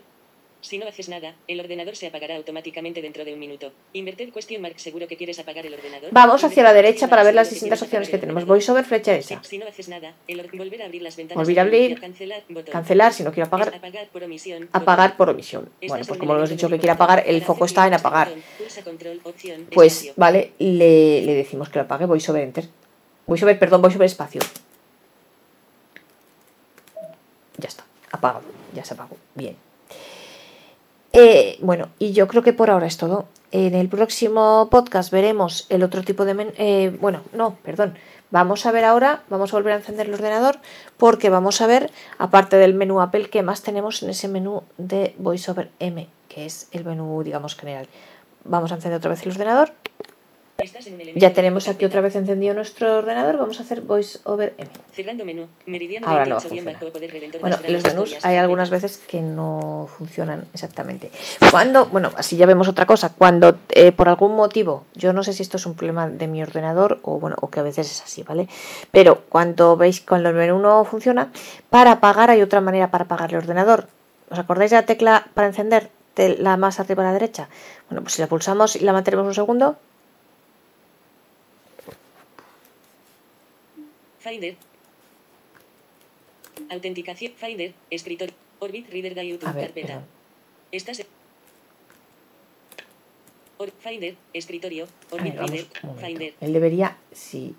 Si 0.61 0.77
no 0.77 0.87
haces 0.87 1.09
nada, 1.09 1.35
el 1.49 1.59
ordenador 1.59 1.97
se 1.97 2.07
apagará 2.07 2.37
automáticamente 2.37 3.01
dentro 3.01 3.25
de 3.25 3.33
un 3.33 3.39
minuto. 3.41 3.73
Inverted 3.91 4.29
question 4.31 4.61
mark 4.61 4.79
seguro 4.79 5.05
que 5.09 5.17
quieres 5.17 5.37
apagar 5.39 5.65
el 5.65 5.73
ordenador. 5.73 6.09
vamos 6.13 6.41
hacia 6.45 6.63
la 6.63 6.71
derecha 6.71 7.09
para 7.09 7.23
ver 7.23 7.35
las 7.35 7.49
distintas 7.49 7.81
opciones 7.81 8.07
que 8.07 8.17
tenemos, 8.17 8.45
voiceover, 8.45 8.85
flecha 8.85 9.11
derecha, 9.11 9.41
si 9.43 9.57
no 9.57 9.67
haces 9.67 9.89
nada, 9.89 10.13
el 10.29 10.41
volver 10.53 10.81
a 10.81 10.85
abrir 10.85 11.01
las 11.01 11.17
ventanas. 11.17 11.45
Volver 11.45 11.59
a 11.59 11.61
abrir, 11.63 11.99
cancelar, 11.99 12.43
botón. 12.47 12.71
cancelar 12.71 13.11
si 13.11 13.23
no 13.23 13.33
quiero 13.33 13.47
apagar, 13.47 13.75
apagar 13.75 14.07
por 14.07 14.23
omisión. 14.23 14.69
apagar 14.71 15.17
por 15.17 15.29
omisión. 15.29 15.67
Bueno, 15.81 15.97
en 15.97 16.07
pues 16.07 16.17
como 16.17 16.37
hemos 16.37 16.49
dicho 16.49 16.69
que 16.69 16.77
quiere 16.77 16.91
apagar, 16.91 17.25
el 17.27 17.41
foco 17.41 17.65
está 17.65 17.83
en 17.85 17.89
clic, 17.89 17.99
apagar. 17.99 18.31
Pues 19.73 20.13
vale, 20.15 20.53
le, 20.59 21.21
le 21.23 21.33
decimos 21.33 21.67
que 21.67 21.79
lo 21.79 21.83
apague, 21.83 22.05
voiceover 22.05 22.43
enter. 22.43 22.69
Voiceover, 23.27 23.59
perdón, 23.59 23.81
voiceover 23.81 24.05
espacio. 24.05 24.39
Ya 27.57 27.67
está, 27.67 27.83
apagado, 28.11 28.45
ya 28.73 28.83
se 28.83 28.93
apagó. 28.93 29.17
Bien. 29.35 29.55
Eh, 31.11 31.57
bueno, 31.61 31.89
y 31.99 32.13
yo 32.13 32.27
creo 32.27 32.41
que 32.43 32.53
por 32.53 32.69
ahora 32.69 32.87
es 32.87 32.97
todo. 32.97 33.25
En 33.51 33.75
el 33.75 33.87
próximo 33.87 34.67
podcast 34.71 35.11
veremos 35.11 35.67
el 35.69 35.83
otro 35.83 36.01
tipo 36.03 36.25
de... 36.25 36.33
men- 36.33 36.53
eh, 36.57 36.97
bueno, 36.99 37.21
no, 37.33 37.55
perdón. 37.63 37.95
Vamos 38.31 38.65
a 38.65 38.71
ver 38.71 38.83
ahora, 38.83 39.21
vamos 39.29 39.53
a 39.53 39.57
volver 39.57 39.73
a 39.73 39.75
encender 39.75 40.07
el 40.07 40.15
ordenador 40.15 40.57
porque 40.97 41.29
vamos 41.29 41.61
a 41.61 41.67
ver, 41.67 41.91
aparte 42.17 42.55
del 42.55 42.73
menú 42.73 42.99
Apple, 42.99 43.29
qué 43.29 43.43
más 43.43 43.61
tenemos 43.61 44.01
en 44.01 44.09
ese 44.09 44.27
menú 44.27 44.63
de 44.79 45.13
VoiceOver 45.19 45.69
M, 45.77 46.07
que 46.29 46.47
es 46.47 46.67
el 46.71 46.83
menú, 46.83 47.21
digamos, 47.21 47.55
general. 47.55 47.87
Vamos 48.43 48.71
a 48.71 48.75
encender 48.75 48.97
otra 48.97 49.11
vez 49.11 49.21
el 49.23 49.33
ordenador. 49.33 49.71
Ya 51.15 51.33
tenemos 51.33 51.67
aquí 51.67 51.85
otra 51.85 52.01
vez 52.01 52.15
encendido 52.15 52.53
nuestro 52.53 52.99
ordenador. 52.99 53.37
Vamos 53.37 53.59
a 53.59 53.63
hacer 53.63 53.83
M. 53.87 54.69
Cerrando 54.91 55.25
menú. 55.25 55.47
Meridiano 55.65 56.07
Ahora 56.07 56.25
no 56.25 56.35
28 56.35 56.49
bien 56.49 56.65
funciona. 56.65 56.79
bajo 56.79 56.93
poder 56.93 57.11
redentor 57.11 57.41
Bueno, 57.41 57.57
los 57.67 57.83
menús 57.83 58.17
hay 58.23 58.37
algunas 58.37 58.69
veces 58.69 58.97
que 58.97 59.21
no 59.21 59.89
funcionan 59.97 60.45
exactamente. 60.53 61.11
Cuando, 61.51 61.87
bueno, 61.87 62.11
así 62.15 62.37
ya 62.37 62.45
vemos 62.45 62.67
otra 62.67 62.85
cosa. 62.85 63.09
Cuando 63.09 63.57
eh, 63.69 63.91
por 63.91 64.09
algún 64.09 64.35
motivo, 64.35 64.85
yo 64.95 65.13
no 65.13 65.23
sé 65.23 65.33
si 65.33 65.43
esto 65.43 65.57
es 65.57 65.65
un 65.65 65.75
problema 65.75 66.07
de 66.07 66.27
mi 66.27 66.41
ordenador 66.41 66.99
o 67.03 67.19
bueno, 67.19 67.35
o 67.41 67.49
que 67.49 67.59
a 67.59 67.63
veces 67.63 67.91
es 67.91 68.01
así, 68.01 68.23
¿vale? 68.23 68.47
Pero 68.91 69.23
cuando 69.29 69.75
veis 69.77 70.01
cuando 70.01 70.29
el 70.29 70.35
menú 70.35 70.59
no 70.59 70.85
funciona, 70.85 71.31
para 71.69 71.93
apagar 71.93 72.29
hay 72.29 72.41
otra 72.41 72.61
manera 72.61 72.91
para 72.91 73.05
apagar 73.05 73.31
el 73.31 73.37
ordenador. 73.37 73.87
¿Os 74.29 74.39
acordáis 74.39 74.71
de 74.71 74.77
la 74.77 74.85
tecla 74.85 75.27
para 75.33 75.47
encender? 75.47 75.89
de 76.15 76.37
la 76.37 76.57
más 76.57 76.79
arriba 76.79 77.03
a 77.03 77.07
la 77.07 77.13
derecha? 77.13 77.49
Bueno, 77.89 78.03
pues 78.03 78.13
si 78.13 78.21
la 78.21 78.27
pulsamos 78.27 78.75
y 78.75 78.81
la 78.81 78.93
mantenemos 78.93 79.25
un 79.25 79.33
segundo, 79.33 79.77
Finder. 84.23 84.55
Autenticación. 86.69 87.33
Finder. 87.35 87.73
Escritor. 87.89 88.29
Orbit 88.59 88.89
Reader 88.89 89.15
de 89.15 89.27
YouTube. 89.27 89.53
ver, 89.53 89.65
carpeta. 89.65 89.87
perdón. 89.87 90.05
Estás. 90.71 91.03
Or- 93.57 93.71
Finder. 93.79 94.15
Escritorio. 94.33 94.87
Orbit 95.11 95.35
ver, 95.35 95.49
Reader. 95.49 95.65
Finder. 96.05 96.33
Él 96.41 96.53
debería, 96.53 96.97
sí, 97.11 97.55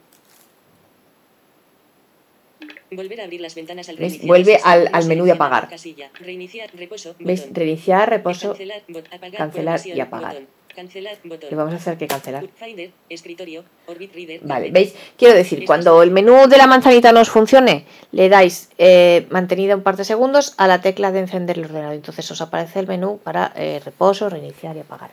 Volver 2.90 3.20
a 3.20 3.24
abrir 3.24 3.40
las 3.40 3.56
ventanas 3.56 3.88
al 3.88 3.96
¿Ves? 3.96 4.24
Vuelve 4.24 4.56
al- 4.62 4.88
al 4.92 5.06
menú 5.06 5.24
de 5.24 5.32
apagar. 5.32 5.68
Casilla. 5.68 6.10
Reiniciar. 6.20 6.70
Reposo. 6.76 7.16
¿Ves? 7.18 7.48
Reiniciar, 7.52 8.08
reposo, 8.08 8.50
Cancelar. 8.50 8.82
bot- 8.86 9.06
apagar. 9.12 9.36
cancelar 9.38 9.80
y 9.84 10.00
apagar. 10.00 10.34
botón. 10.34 10.48
Cancelar. 10.74 11.16
Botón. 11.24 11.50
le 11.50 11.56
vamos 11.56 11.72
a 11.74 11.76
hacer 11.76 11.96
que 11.96 12.06
cancelar. 12.06 12.44
Finder. 12.56 12.90
Escritorio. 13.08 13.64
Orbit 13.86 14.14
Reader. 14.14 14.40
Vale. 14.42 14.70
¿veis? 14.70 14.94
Quiero 15.16 15.34
decir, 15.34 15.64
cuando 15.64 16.02
el 16.02 16.10
menú 16.10 16.46
de 16.48 16.56
la 16.56 16.66
manzanita 16.66 17.12
no 17.12 17.20
os 17.20 17.30
funcione, 17.30 17.86
le 18.12 18.28
dais 18.28 18.70
eh, 18.78 19.26
mantenida 19.30 19.76
un 19.76 19.82
par 19.82 19.96
de 19.96 20.04
segundos 20.04 20.54
a 20.56 20.66
la 20.66 20.80
tecla 20.80 21.12
de 21.12 21.20
encender 21.20 21.58
el 21.58 21.66
ordenador. 21.66 21.94
Entonces 21.94 22.30
os 22.30 22.40
aparece 22.40 22.80
el 22.80 22.86
menú 22.86 23.18
para 23.22 23.52
eh, 23.56 23.80
reposo, 23.84 24.28
reiniciar 24.28 24.76
y 24.76 24.80
apagar. 24.80 25.10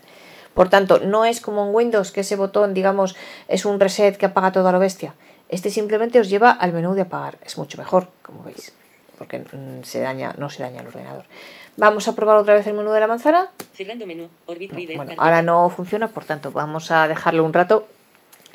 Por 0.54 0.69
tanto, 0.69 1.00
no 1.00 1.26
es 1.26 1.39
como 1.39 1.65
en 1.65 1.74
Windows 1.74 2.12
que 2.12 2.21
ese 2.21 2.36
botón, 2.36 2.74
digamos, 2.74 3.15
es 3.47 3.65
un 3.65 3.80
reset 3.80 4.17
que 4.17 4.26
apaga 4.26 4.52
toda 4.52 4.71
lo 4.71 4.80
bestia. 4.80 5.15
Este 5.47 5.69
simplemente 5.69 6.19
os 6.19 6.30
lleva 6.30 6.52
al 6.52 6.74
menú 6.74 6.93
de 6.93 7.02
apagar. 7.02 7.38
Es 7.45 7.58
mucho 7.58 7.78
mejor, 7.78 8.08
como 8.21 8.43
veis, 8.43 8.74
porque 9.17 9.39
mm, 9.39 9.84
se 9.84 10.00
daña, 10.00 10.34
no 10.38 10.50
se 10.50 10.63
daña 10.63 10.82
el 10.82 10.88
ordenador. 10.88 11.26
Vamos 11.77 12.07
a 12.07 12.15
probar 12.15 12.38
otra 12.38 12.53
vez 12.53 12.67
el 12.67 12.73
menú 12.73 12.91
de 12.91 12.99
la 12.99 13.07
manzana. 13.07 13.49
Cerrando 13.73 14.05
menú. 14.05 14.29
Orbit 14.45 14.71
Reader. 14.71 14.97
Bueno, 14.97 15.13
ahora 15.17 15.41
no 15.41 15.69
funciona, 15.69 16.07
por 16.10 16.25
tanto, 16.25 16.51
vamos 16.51 16.91
a 16.91 17.07
dejarlo 17.07 17.43
un 17.43 17.53
rato 17.53 17.88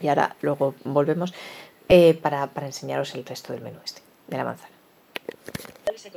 y 0.01 0.09
ahora 0.09 0.37
luego 0.43 0.75
volvemos 0.85 1.33
eh, 1.89 2.15
para, 2.15 2.47
para 2.49 2.67
enseñaros 2.67 3.15
el 3.15 3.25
resto 3.25 3.53
del 3.53 3.63
menú 3.63 3.79
este, 3.85 4.03
de 4.29 4.37
la 4.37 4.45
manzana. 4.45 4.71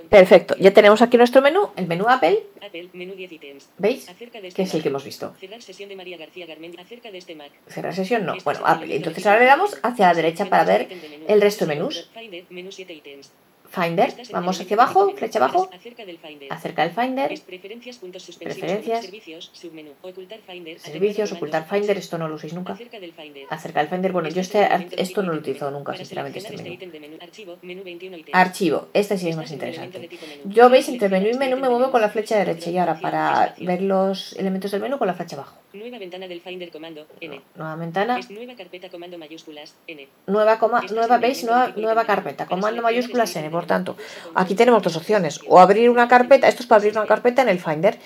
Perfecto, 0.09 0.55
ya 0.59 0.73
tenemos 0.73 1.01
aquí 1.01 1.17
nuestro 1.17 1.41
menú, 1.41 1.69
el 1.75 1.87
menú 1.87 2.05
Apple, 2.07 2.43
Apple. 2.61 2.89
Menú 2.93 3.13
10 3.15 3.31
ítems. 3.31 3.69
¿veis? 3.77 4.09
Acerca 4.09 4.41
de 4.41 4.49
este 4.49 4.55
Que 4.57 4.63
es 4.63 4.73
el 4.73 4.79
Mac. 4.79 4.83
que 4.83 4.89
hemos 4.89 5.03
visto. 5.03 5.33
Cerrar 5.39 5.61
sesión 5.61 5.89
de 5.89 5.95
María 5.95 6.17
García 6.17 6.45
Garmendia. 6.45 6.81
Acerca 6.81 7.11
de 7.11 7.17
este 7.17 7.35
Mac. 7.35 7.51
Cerrar 7.67 7.95
sesión, 7.95 8.25
no. 8.25 8.33
Este 8.33 8.43
Bueno, 8.43 8.59
el 8.59 8.65
Apple. 8.65 8.95
Entonces 8.95 9.25
ahora 9.25 9.39
le 9.39 9.45
damos 9.45 9.77
hacia 9.81 10.07
la 10.07 10.13
derecha 10.13 10.45
para 10.45 10.65
ver 10.65 10.87
el 11.27 11.41
resto 11.41 11.65
de 11.65 11.75
menús. 11.75 12.09
Finder. 12.13 12.45
Menú 12.49 12.71
7 12.71 12.93
ítems. 12.93 13.31
Finder, 13.69 14.13
vamos 14.31 14.59
hacia 14.59 14.75
abajo, 14.75 15.13
flecha 15.15 15.39
abajo, 15.39 15.69
Acerca 15.73 16.05
del 16.05 16.17
Finder. 16.17 16.51
acerca 16.51 16.81
del 16.83 16.91
Finder, 16.91 17.31
Es 17.31 17.41
preferencias, 17.41 17.97
puntos 17.97 18.23
Preferencias. 18.37 19.03
servicios, 19.05 19.51
submenú, 19.53 19.91
ocultar 20.01 20.39
Finder, 20.47 20.79
servicios, 20.79 21.31
ocultar 21.31 21.67
Finder, 21.69 21.97
esto 21.97 22.17
no 22.17 22.27
lo 22.27 22.35
uséis 22.35 22.53
nunca. 22.53 22.73
Acerca 22.73 22.99
del 22.99 23.13
Finder. 23.13 23.45
Acerca 23.49 23.79
del 23.81 23.89
Finder, 23.89 24.11
bueno, 24.11 24.29
yo 24.29 24.41
Este 24.41 24.63
este, 24.63 25.01
esto 25.01 25.21
no 25.21 25.31
tipo 25.33 25.35
lo 25.35 25.41
menú. 25.41 25.41
nunca, 25.71 25.95
sinceramente, 25.95 26.39
este 26.39 26.57
seleccionar 26.57 26.99
menú. 27.01 27.17
Archivo, 27.21 27.57
menú 27.61 27.83
21 27.83 28.17
ítems. 28.17 28.35
Archivo, 28.35 28.87
este 28.93 29.17
sí 29.17 29.29
es 29.29 29.35
más 29.37 29.51
el 29.51 29.59
elemento 29.61 29.97
interesante. 29.99 30.39
Yo 30.45 30.69
veis, 30.69 30.89
entre 30.89 31.09
menú 31.09 31.27
y 31.27 31.37
menú 31.37 31.57
me 31.57 31.69
muevo 31.69 31.91
con 31.91 32.01
la 32.01 32.09
flecha 32.09 32.37
derecha 32.37 32.69
y 32.71 32.77
ahora 32.77 32.99
para 32.99 33.55
ver 33.59 33.81
los 33.81 34.33
elementos 34.33 34.71
del 34.71 34.81
menú 34.81 34.97
con 34.97 35.07
la 35.07 35.13
flecha 35.13 35.35
abajo. 35.35 35.57
Nueva 35.71 35.99
ventana 35.99 36.27
del 36.27 36.41
Finder 36.41 36.71
comando 36.71 37.05
N. 37.21 37.41
Nueva 37.55 37.75
ventana, 37.75 38.17
Es 38.17 38.31
nueva 38.31 38.55
carpeta 38.55 38.89
comando 38.89 39.19
mayúsculas 39.19 39.75
N. 39.85 40.07
nueva, 40.25 40.57
coma, 40.57 40.81
nueva 40.91 41.19
veis, 41.19 41.43
nueva, 41.43 41.73
nueva 41.75 42.05
carpeta, 42.05 42.47
comando 42.47 42.81
mayúsculas 42.81 43.35
N. 43.35 43.51
Por 43.51 43.67
tanto, 43.67 43.95
aquí 44.33 44.55
tenemos 44.55 44.81
dos 44.81 44.95
opciones. 44.95 45.39
O 45.47 45.59
abrir 45.59 45.91
una 45.91 46.07
carpeta, 46.07 46.47
esto 46.47 46.63
es 46.63 46.67
para 46.67 46.77
abrir 46.77 46.97
una 46.97 47.05
carpeta 47.05 47.43
en 47.43 47.49
el 47.49 47.59
Finder. 47.59 47.99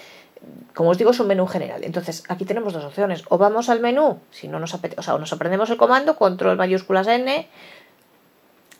Como 0.76 0.90
os 0.90 0.98
digo, 0.98 1.12
es 1.12 1.20
un 1.22 1.28
menú 1.28 1.48
general. 1.48 1.86
Entonces, 1.86 2.26
aquí 2.28 2.44
tenemos 2.44 2.74
dos 2.74 2.84
opciones. 2.84 3.24
O 3.30 3.38
vamos 3.38 3.70
al 3.70 3.80
menú, 3.80 4.20
si 4.30 4.50
no 4.50 4.60
nos 4.60 4.74
apetece, 4.74 5.00
o 5.00 5.04
sea, 5.04 5.16
o 5.16 5.20
nos 5.20 5.32
aprendemos 5.32 5.70
el 5.70 5.78
comando, 5.78 6.18
control 6.18 6.58
mayúsculas 6.58 7.08
N, 7.08 7.48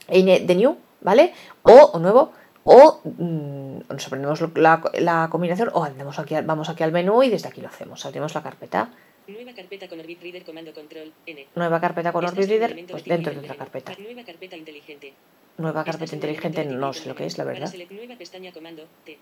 N 0.10 0.40
de 0.42 0.56
new, 0.56 0.78
¿vale? 1.00 1.34
O, 1.62 1.72
o 1.72 2.00
nuevo, 2.00 2.34
o 2.66 3.02
mm, 3.04 3.80
nos 3.90 4.08
aprendemos 4.08 4.42
la, 4.56 4.82
la 5.00 5.28
combinación, 5.30 5.70
o 5.74 5.84
andamos 5.84 6.18
aquí, 6.20 6.36
vamos 6.44 6.70
aquí 6.70 6.84
al 6.84 6.92
menú 6.92 7.24
y 7.24 7.30
desde 7.30 7.50
aquí 7.50 7.62
lo 7.62 7.68
hacemos. 7.68 8.06
Abrimos 8.06 8.34
la 8.36 8.44
carpeta. 8.44 8.90
Nueva 9.28 9.54
carpeta 9.54 9.88
con 9.88 10.00
Orbit 10.00 10.22
Reader 10.22 10.44
comando 10.44 10.74
control 10.74 11.14
N. 11.26 11.48
Nueva 11.56 11.80
carpeta 11.80 12.12
con 12.12 12.26
Estás 12.26 12.38
Orbit 12.38 12.50
Reader, 12.50 12.86
pues 12.92 13.04
dentro 13.06 13.34
de 13.34 13.40
otra 13.40 13.56
carpeta. 13.56 13.94
Nueva 13.98 14.24
carpeta 14.26 14.58
inteligente. 14.58 15.14
Nueva 15.58 15.84
carpeta 15.84 16.64
no 16.66 16.94
sé 16.94 17.08
lo 17.08 17.16
que 17.16 17.26
es, 17.26 17.38
la 17.38 17.44
verdad. 17.44 17.72
selec- 17.72 17.90
Nueva 17.92 18.16
pestaña 18.18 18.52
comando 18.52 18.84
T. 19.06 19.18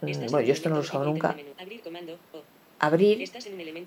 Mm, 0.00 0.26
Bueno, 0.30 0.40
en 0.40 0.46
yo 0.46 0.52
esto 0.52 0.68
no 0.68 0.76
lo 0.76 0.80
he 0.80 0.84
usado 0.84 1.04
nunca. 1.04 1.36
Abrir 1.58 1.80
comando 1.82 2.18
O. 2.32 2.42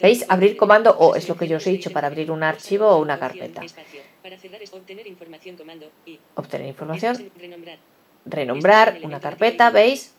¿Veis? 0.01 0.25
Abrir 0.29 0.57
comando. 0.57 0.91
O 0.99 1.15
es 1.15 1.27
lo 1.29 1.35
que 1.35 1.47
yo 1.47 1.57
os 1.57 1.67
he 1.67 1.71
dicho 1.71 1.91
para 1.91 2.07
abrir 2.07 2.29
un 2.31 2.43
archivo 2.43 2.87
o 2.87 2.99
una 2.99 3.17
carpeta. 3.17 3.61
Obtener 4.73 5.07
información 5.07 5.55
comando 5.57 5.89
I. 6.05 6.19
Obtener 6.35 6.67
Estás 6.67 6.73
información, 6.73 7.15
en 7.35 7.41
renombrar. 7.41 7.77
Renombrar 8.25 8.97
el 8.97 9.05
una 9.05 9.19
carpeta, 9.19 9.69
¿veis? 9.69 10.15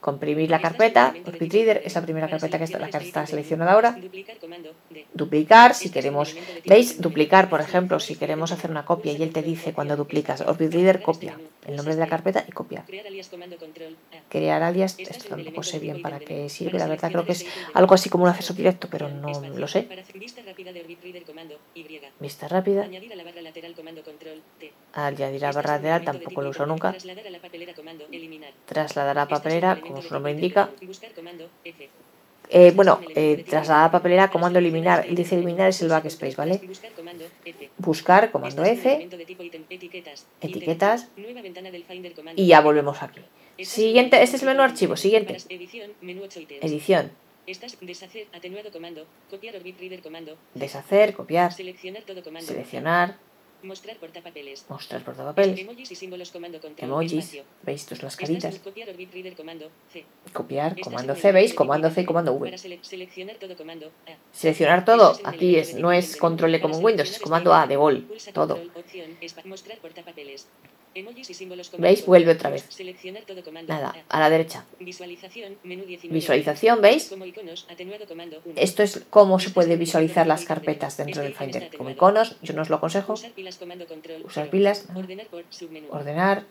Comprimir 0.00 0.48
la 0.48 0.60
carpeta, 0.60 1.08
elemento 1.10 1.30
de 1.30 1.30
Orbit 1.30 1.38
tipo 1.38 1.56
Reader 1.56 1.76
ítem 1.76 1.82
es 1.84 1.94
la 1.94 2.02
primera 2.02 2.28
carpeta 2.28 2.58
que 2.58 2.64
está, 2.64 2.78
la 2.78 2.88
que 2.88 2.96
este 2.98 3.08
está 3.08 3.26
seleccionada 3.26 3.72
ahora. 3.72 3.98
Duplicar 5.12 5.74
si 5.74 5.86
el 5.86 5.90
queremos, 5.90 6.36
¿veis? 6.64 7.00
Duplicar, 7.00 7.50
por 7.50 7.60
ejemplo, 7.60 7.98
si 7.98 8.12
este 8.12 8.14
queremos 8.14 8.52
hacer 8.52 8.70
una 8.70 8.84
copia 8.84 9.12
y 9.12 9.22
él 9.22 9.32
te 9.32 9.42
dice 9.42 9.72
cuando 9.72 9.96
duplicas 9.96 10.40
espacio. 10.40 10.52
Orbit 10.52 10.70
Para 10.70 10.72
Reader, 10.72 10.96
cerrar 10.96 11.00
este 11.00 11.04
copia 11.04 11.36
menú. 11.36 11.48
el 11.66 11.76
nombre 11.76 11.94
de 11.94 12.00
la 12.00 12.06
carpeta 12.06 12.44
y 12.46 12.52
copia. 12.52 12.84
Crear 14.28 14.62
alias 14.62 14.96
esto 14.98 15.28
tampoco 15.28 15.62
sé 15.62 15.78
bien 15.78 16.00
para 16.00 16.20
qué 16.20 16.48
sirve, 16.48 16.78
la 16.78 16.86
verdad 16.86 17.10
creo 17.10 17.26
que 17.26 17.32
es 17.32 17.42
este 17.42 17.52
algo 17.74 17.94
así 17.94 18.08
como 18.08 18.24
un 18.24 18.30
acceso 18.30 18.54
directo, 18.54 18.88
pero 18.90 19.08
no 19.08 19.40
lo 19.40 19.68
sé. 19.68 19.88
Rápida. 19.88 20.72
Vista 22.20 22.48
rápida, 22.48 22.88
Añadir 24.94 25.44
a 25.44 25.48
la 25.48 25.52
barra 25.52 25.78
de 25.78 26.00
tampoco 26.04 26.42
lo 26.42 26.50
uso 26.50 26.66
nunca. 26.66 26.92
Trasladar 26.92 27.26
a 27.26 27.30
la 27.30 27.38
papelera 27.38 27.74
comando 27.74 28.06
eliminar. 28.10 28.52
Trasladar 28.66 29.18
a 29.18 29.22
Estás 29.22 29.30
en 29.30 29.34
un 29.34 29.38
papelera, 29.38 29.72
elemento 29.72 29.88
como 29.88 30.02
su 30.02 30.14
nombre 30.14 30.32
indica. 30.32 30.70
Eh, 32.50 32.72
bueno, 32.74 33.00
eh, 33.14 33.44
trasladar 33.46 33.88
a 33.88 33.90
papelera, 33.92 34.30
comando 34.30 34.58
eliminar. 34.58 35.06
Dice 35.10 35.34
eliminar 35.34 35.68
es 35.68 35.82
el 35.82 35.88
backspace, 35.88 36.36
¿vale? 36.36 36.60
Buscar 37.76 38.30
comando 38.30 38.64
F. 38.64 39.08
Ítem, 39.40 39.64
etiquetas. 40.40 41.08
y 42.36 42.46
ya 42.46 42.60
volvemos 42.60 43.02
aquí. 43.02 43.20
Siguiente, 43.60 44.22
este 44.22 44.36
es 44.36 44.42
el 44.42 44.48
menú 44.48 44.62
archivo, 44.62 44.96
siguiente. 44.96 45.36
Edición, 45.48 45.90
menú 46.00 46.22
8 46.22 46.40
ítems. 46.40 46.64
Edición, 46.64 47.10
Estás 47.48 47.78
deshacer, 47.80 48.26
atenuado 48.34 48.70
comando, 48.70 49.06
copiar 49.30 49.56
Orbit 49.56 49.80
Reader 49.80 50.02
comando, 50.02 50.36
deshacer, 50.54 51.14
copiar, 51.14 51.50
seleccionar 51.50 52.02
todo 52.02 52.22
comando, 52.22 52.46
seleccionar, 52.46 53.16
mostrar 53.62 53.96
portapapeles, 53.96 54.64
mostrar 54.68 55.02
portapapeles, 55.02 55.58
emojis 55.58 55.90
y 55.90 55.94
símbolos 55.96 56.30
comando 56.30 56.60
control, 56.60 56.88
emojis, 56.88 57.12
espacio. 57.12 57.44
veis 57.62 58.02
las 58.02 58.16
caritas, 58.16 58.58
copiar 58.60 58.88
Orbit 58.90 59.12
Reader 59.12 59.34
comando 59.34 59.70
C. 59.92 60.04
copiar, 60.32 60.78
comando 60.80 61.14
C, 61.14 61.32
veis, 61.32 61.54
comando 61.54 61.90
C 61.90 62.02
y 62.02 62.04
comando 62.04 62.32
V. 62.34 62.46
Para 62.50 62.56
sele- 62.58 62.78
seleccionar 62.82 63.36
todo 63.36 63.56
comando 63.56 63.90
A. 64.06 64.12
Seleccionar 64.32 64.84
todo, 64.84 65.18
aquí 65.24 65.56
es, 65.56 65.74
no 65.74 65.90
es 65.92 66.16
control 66.16 66.54
E 66.54 66.60
como 66.60 66.76
en 66.78 66.84
Windows, 66.84 67.10
es 67.10 67.18
comando 67.18 67.52
este 67.52 67.64
A 67.64 67.66
de 67.66 67.76
gol, 67.76 68.08
todo. 68.32 68.60
mostrar 69.44 69.78
portapapeles. 69.78 70.46
¿Veis? 71.78 72.04
Vuelve 72.06 72.32
otra 72.32 72.50
vez. 72.50 72.68
Nada, 73.66 73.94
A. 74.08 74.20
la 74.20 74.30
derecha. 74.30 74.64
Visualización, 74.80 75.56
menú 75.64 75.84
19. 75.84 76.14
Visualización, 76.14 76.80
¿veis? 76.80 77.08
Como 77.08 77.24
iconos, 77.24 77.66
atenuado 77.70 78.06
comando 78.06 78.40
1. 78.44 78.54
Esto 78.56 78.82
es 78.82 79.04
cómo 79.10 79.38
se 79.38 79.50
puede 79.50 79.76
visualizar 79.76 80.26
las 80.26 80.44
carpetas 80.44 80.96
dentro 80.96 81.22
del 81.22 81.34
Finder. 81.34 81.70
Como 81.76 81.90
iconos, 81.90 82.36
yo 82.42 82.54
no 82.54 82.62
os 82.62 82.70
lo 82.70 82.76
aconsejo. 82.76 83.14
Usar 83.14 83.32
pilas 83.32 84.86
Ordenar 85.90 86.44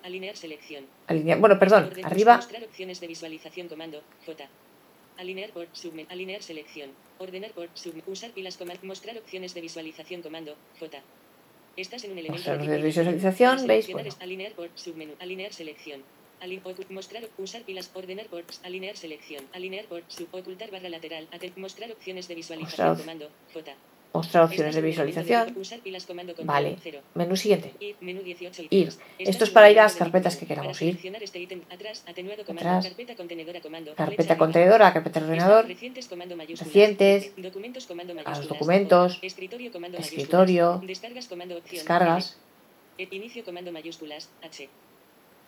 Alinear 1.07 1.39
bueno, 1.39 1.59
perdón, 1.59 1.91
arriba. 2.03 2.39
Alinear 5.17 5.49
por. 5.51 5.67
Alinear 6.09 6.43
selección. 6.43 6.91
Ordenar 7.17 7.51
por. 7.51 7.69
Usar 8.07 8.31
pilas 8.31 8.57
comando. 8.57 8.81
Mostrar 8.83 9.17
opciones 9.17 9.53
de 9.53 9.61
visualización 9.61 10.21
comando 10.21 10.55
J. 10.79 11.01
Estás 11.77 12.03
en 12.05 12.11
un 12.13 12.17
elemento 12.17 12.57
de 12.57 12.81
visualización, 12.81 13.67
¿veis? 13.67 13.87
Bueno. 13.91 14.09
alinear 14.19 14.51
por 14.53 14.69
submenú. 14.75 15.13
Alinear 15.19 15.53
selección. 15.53 16.01
Ali- 16.39 16.59
ocu- 16.63 16.85
mostrar, 16.89 17.23
usar 17.37 17.61
pilas, 17.63 17.89
ordenar 17.93 18.27
por, 18.27 18.43
alinear 18.63 18.95
selección, 18.97 19.43
alinear 19.53 19.85
por, 19.85 20.03
sub, 20.07 20.27
ocultar 20.31 20.69
barra 20.71 20.89
lateral, 20.89 21.27
mostrar 21.55 21.91
opciones 21.91 22.27
de 22.27 22.35
visualización, 22.35 22.95
comando, 22.95 23.29
J. 23.53 23.73
mostrar 24.13 24.43
opciones 24.43 24.75
de 24.75 24.81
visualización. 24.81 25.55
Vale, 26.43 26.77
menú 27.13 27.35
siguiente. 27.35 27.73
Ir, 27.79 27.95
menú 28.01 28.21
18 28.21 28.63
Ir. 28.63 28.67
ítems. 28.71 28.99
Esto 29.19 29.43
es 29.43 29.49
para 29.49 29.69
ir 29.69 29.79
a 29.79 29.83
las 29.83 29.95
carpetas 29.95 30.35
que 30.35 30.45
queramos 30.45 30.81
ir. 30.81 30.97
atrás, 31.69 32.03
carpeta 33.95 34.37
contenedora 34.37 34.93
Carpeta 34.93 35.19
de 35.19 35.25
ordenador, 35.25 35.67
recientes 35.67 37.31
a 38.25 38.37
los 38.37 38.47
documentos, 38.47 39.19
Escritorio. 39.99 40.81
Descargas. 41.69 42.37
Inicio 42.97 43.43
comando 43.45 43.71
mayúsculas 43.71 44.29
H. 44.41 44.67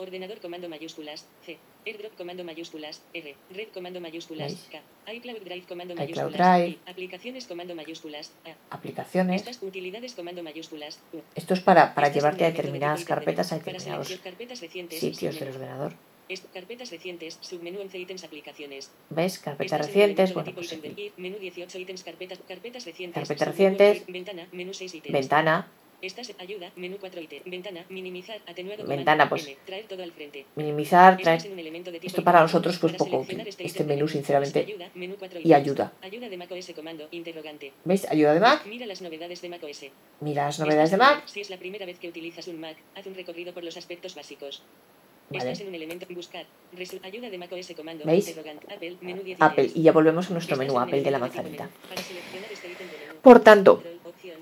Ordenador 0.03 0.39
comando 0.39 0.69
mayúsculas, 0.69 1.25
C. 1.45 1.57
AirDrop 1.85 2.15
comando 2.15 2.45
mayúsculas, 2.45 3.01
R. 3.13 3.35
Red 3.51 3.67
comando 3.73 3.99
mayúsculas, 3.99 4.53
¿Veis? 4.53 4.81
K. 5.05 5.12
iCloud 5.12 5.43
Drive 5.43 5.65
comando 5.67 5.93
mayúsculas, 5.93 6.31
Drive. 6.31 6.67
I. 6.69 6.79
Aplicaciones 6.85 7.45
comando 7.45 7.75
mayúsculas, 7.75 8.31
A. 8.45 8.55
Aplicaciones. 8.75 9.41
Estas 9.41 9.62
utilidades 9.62 10.13
comando 10.13 10.41
mayúsculas, 10.41 11.01
U. 11.12 11.19
Esto 11.35 11.53
es 11.53 11.59
para, 11.59 11.93
para 11.95 12.07
Este 12.07 12.19
llevarte 12.19 12.45
a 12.45 12.47
de 12.47 12.53
determinadas 12.53 13.03
carpetas, 13.03 13.51
a 13.51 13.57
determinados 13.57 14.07
selección 14.07 14.31
carpetas 14.31 14.62
recientes, 14.62 14.99
sitios 15.01 15.38
del 15.38 15.49
ordenador. 15.49 15.93
Est- 16.29 16.45
carpetas 16.53 16.91
recientes, 16.91 17.38
submenú 17.41 17.81
11 17.81 17.97
ítems 17.99 18.23
aplicaciones. 18.23 18.91
¿Ves? 19.09 19.38
Carpetas 19.39 19.79
recientes. 19.85 20.31
elemento 20.31 20.53
Bueno, 20.53 20.79
pues 20.95 21.12
menú 21.17 21.38
18 21.39 21.77
ítems, 21.77 22.03
carpetas, 22.03 22.39
carpetas 22.47 22.85
recientes. 22.85 23.19
Carpetas 23.19 23.47
recientes. 23.49 24.05
Ventana, 24.07 24.47
menú 24.53 24.73
6 24.73 24.93
ítems. 24.95 25.12
Ventana. 25.12 25.67
Estás 26.01 26.31
ayuda, 26.39 26.71
menú 26.77 26.95
4 26.97 27.19
ítems. 27.19 27.43
Ventana, 27.43 27.83
minimizar, 27.89 28.39
atenuado. 28.47 28.85
Ventana, 28.88 29.27
pues, 29.27 29.45
M, 29.47 29.57
traer 29.65 29.85
todo 29.85 30.01
al 30.01 30.13
frente. 30.13 30.45
Minimizar, 30.55 31.17
traer. 31.17 31.45
en 31.45 31.51
un 31.51 31.59
elemento 31.59 31.91
de 31.91 31.99
tipo 31.99 32.07
Esto 32.07 32.23
para 32.23 32.39
ítem. 32.39 32.43
nosotros, 32.45 32.79
pues, 32.79 32.93
Para 32.93 33.03
poco 33.03 33.17
útil. 33.23 33.39
este 33.41 33.65
Este 33.65 33.83
ítem 33.83 33.88
menú, 33.88 34.07
sinceramente, 34.07 34.59
Ayuda, 34.59 34.89
menú 34.95 35.15
4 35.19 35.41
y 35.43 35.51
ayuda. 35.53 35.91
Ayuda 36.01 36.29
de 36.29 36.38
macOS 36.38 36.71
comando, 36.73 37.07
interrogante. 37.12 37.73
¿Veis? 37.83 38.09
Ayuda 38.09 38.33
de 38.33 38.39
Mac. 38.39 38.65
Mira 38.65 38.85
las 38.85 39.01
novedades 39.01 39.41
de 39.41 39.49
macOS. 39.49 39.85
Mira 40.21 40.45
las 40.45 40.57
novedades 40.59 40.91
de 40.91 40.97
Mac. 40.97 41.23
Si 41.27 41.41
es 41.41 41.49
la 41.49 41.57
primera 41.57 41.85
vez 41.85 41.99
que 41.99 42.07
utilizas 42.07 42.47
un 42.47 42.62
Mac, 42.62 42.77
haz 42.95 43.05
un 43.05 43.15
recorrido 43.15 43.53
por 43.53 43.65
los 43.65 43.75
aspectos 43.75 44.15
básicos. 44.15 44.63
Vale. 45.31 45.43
Estás 45.51 45.62
en 45.62 45.67
un 45.67 45.75
elemento 45.75 46.07
buscar. 46.09 46.45
Resu- 46.75 46.99
ayuda 47.03 47.29
de 47.29 47.38
macOS 47.38 47.73
comando. 47.75 48.05
¿Veis? 48.05 48.27
interrogante, 48.29 48.73
Apple, 48.73 48.95
menú 49.01 49.21
10 49.21 49.38
Apple. 49.41 49.69
Y 49.75 49.83
ya 49.83 49.91
volvemos 49.91 50.27
a 50.29 50.33
nuestro 50.33 50.55
menú 50.55 50.79
Apple 50.79 51.01
de 51.03 51.12
la 51.12 51.19
manzanita. 51.19 51.69
este 52.51 52.67
ítem. 52.71 52.88
Por 53.21 53.41
tanto, 53.41 53.83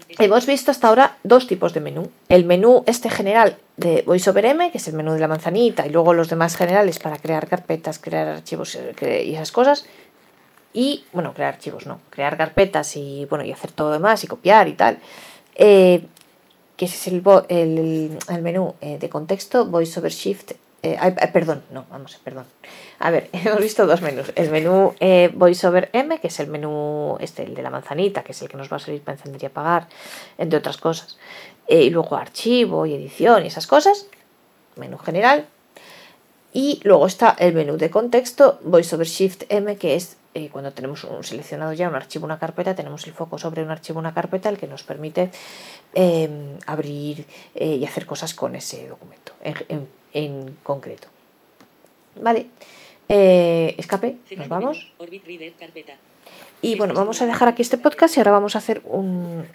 Hemos 0.10 0.46
visto 0.46 0.72
hasta 0.72 0.88
ahora 0.88 1.18
dos 1.24 1.48
tipos 1.48 1.74
de 1.74 1.82
menú. 1.82 2.10
El 2.30 2.46
menú 2.46 2.84
este 2.88 3.10
general 3.10 3.58
de 3.76 4.04
VoiceOver 4.06 4.46
M, 4.46 4.72
que 4.72 4.78
es 4.78 4.88
el 4.88 4.94
menú 4.94 5.14
de 5.14 5.20
la 5.20 5.28
manzanita, 5.28 5.86
y 5.86 5.90
luego 5.90 6.14
los 6.14 6.30
demás 6.30 6.56
generales 6.56 7.00
para 7.00 7.18
crear 7.18 7.48
carpetas, 7.48 8.00
crear 8.00 8.28
archivos 8.28 8.76
eh, 8.76 9.24
y 9.26 9.36
esas 9.36 9.52
cosas. 9.52 9.86
Y, 10.74 11.06
bueno, 11.12 11.34
crear 11.34 11.54
archivos, 11.54 11.86
no, 11.86 12.00
crear 12.10 12.38
carpetas 12.38 12.96
y, 12.96 13.26
bueno, 13.30 13.44
y 13.44 13.52
hacer 13.52 13.72
todo 13.72 13.88
lo 13.88 13.94
demás 13.94 14.24
y 14.24 14.28
copiar 14.28 14.68
y 14.68 14.74
tal. 14.74 15.00
Eh, 15.56 16.06
que 16.78 16.86
ese 16.86 16.96
es 16.96 17.08
el, 17.08 17.24
el, 17.50 18.18
el 18.30 18.42
menú 18.42 18.76
eh, 18.82 18.98
de 19.00 19.10
contexto, 19.10 19.66
VoiceOver 19.66 20.12
Shift. 20.12 20.54
Eh, 20.84 20.96
ay, 21.00 21.14
perdón, 21.34 21.64
no, 21.72 21.86
vamos, 21.90 22.20
perdón. 22.24 22.46
A 23.00 23.10
ver, 23.12 23.30
hemos 23.34 23.60
visto 23.60 23.86
dos 23.88 24.02
menús. 24.02 24.32
El 24.36 24.50
menú 24.52 24.94
eh, 25.00 25.32
VoiceOver 25.34 25.90
M, 25.94 26.20
que 26.20 26.28
es 26.28 26.40
el 26.40 26.48
menú 26.48 27.18
este, 27.20 27.44
el 27.44 27.56
de 27.56 27.62
la 27.64 27.70
manzanita, 27.70 28.24
que 28.24 28.32
es 28.32 28.42
el 28.42 28.48
que 28.50 28.58
nos 28.58 28.72
va 28.72 28.78
a 28.78 28.80
servir 28.80 29.02
para 29.02 29.18
encender 29.18 29.42
y 29.44 29.46
apagar, 29.48 29.88
entre 30.38 30.60
otras 30.60 30.78
cosas. 30.78 31.18
Eh, 31.68 31.84
y 31.84 31.90
luego 31.90 32.16
archivo 32.16 32.86
y 32.86 32.94
edición 32.94 33.44
y 33.44 33.48
esas 33.48 33.68
cosas. 33.68 34.08
Menú 34.76 34.98
general. 34.98 35.48
Y 36.54 36.80
luego 36.84 37.06
está 37.08 37.36
el 37.40 37.54
menú 37.54 37.78
de 37.78 37.90
contexto, 37.90 38.60
VoiceOver 38.64 39.06
Shift 39.06 39.44
M, 39.50 39.76
que 39.78 39.96
es 39.96 40.18
eh, 40.34 40.50
cuando 40.50 40.72
tenemos 40.72 41.06
seleccionado 41.22 41.74
ya 41.74 41.90
un 41.90 41.96
archivo, 41.96 42.26
una 42.26 42.40
carpeta, 42.40 42.74
tenemos 42.74 43.06
el 43.06 43.14
foco 43.14 43.38
sobre 43.38 43.62
un 43.64 43.70
archivo, 43.70 44.00
una 44.00 44.14
carpeta, 44.14 44.50
el 44.50 44.58
que 44.58 44.66
nos 44.68 44.84
permite 44.84 45.30
eh, 45.94 46.58
abrir 46.66 47.26
eh, 47.54 47.76
y 47.76 47.86
hacer 47.86 48.06
cosas 48.06 48.34
con 48.34 48.56
ese 48.56 48.88
documento 48.88 49.34
en, 49.44 49.56
en- 49.70 49.88
en 50.24 50.58
concreto. 50.64 51.08
Vale, 52.22 52.48
Eh, 53.10 53.74
escape, 53.78 54.18
nos 54.36 54.50
vamos. 54.50 54.92
Y 56.62 56.76
bueno, 56.76 56.94
vamos 56.94 57.22
a 57.22 57.26
dejar 57.26 57.48
aquí 57.48 57.62
este 57.62 57.78
podcast 57.78 58.18
y 58.18 58.20
ahora 58.20 58.32
vamos 58.32 58.56
a 58.56 58.58
hacer 58.58 58.82
un, 58.84 59.46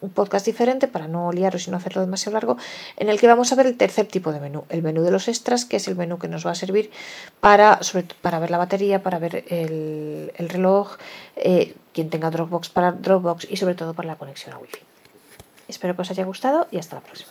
un 0.00 0.10
podcast 0.10 0.44
diferente 0.44 0.88
para 0.88 1.06
no 1.06 1.30
liaros 1.30 1.68
y 1.68 1.70
no 1.70 1.76
hacerlo 1.76 2.00
demasiado 2.00 2.34
largo, 2.34 2.56
en 2.96 3.08
el 3.10 3.20
que 3.20 3.28
vamos 3.28 3.52
a 3.52 3.54
ver 3.54 3.66
el 3.66 3.76
tercer 3.76 4.06
tipo 4.06 4.32
de 4.32 4.40
menú, 4.40 4.64
el 4.70 4.82
menú 4.82 5.02
de 5.02 5.12
los 5.12 5.28
extras, 5.28 5.66
que 5.66 5.76
es 5.76 5.86
el 5.86 5.94
menú 5.94 6.18
que 6.18 6.26
nos 6.26 6.44
va 6.44 6.50
a 6.50 6.56
servir 6.56 6.90
para, 7.38 7.80
sobre 7.84 8.06
para 8.22 8.40
ver 8.40 8.50
la 8.50 8.58
batería, 8.58 9.04
para 9.04 9.20
ver 9.20 9.44
el, 9.48 10.32
el 10.36 10.48
reloj, 10.48 10.96
eh, 11.36 11.76
quien 11.92 12.10
tenga 12.10 12.28
Dropbox 12.30 12.70
para 12.70 12.90
Dropbox 12.90 13.46
y 13.48 13.56
sobre 13.56 13.76
todo 13.76 13.94
para 13.94 14.08
la 14.08 14.16
conexión 14.16 14.54
a 14.54 14.58
Wi-Fi. 14.58 14.80
Espero 15.68 15.94
que 15.94 16.02
os 16.02 16.10
haya 16.10 16.24
gustado 16.24 16.66
y 16.72 16.78
hasta 16.78 16.96
la 16.96 17.02
próxima. 17.02 17.30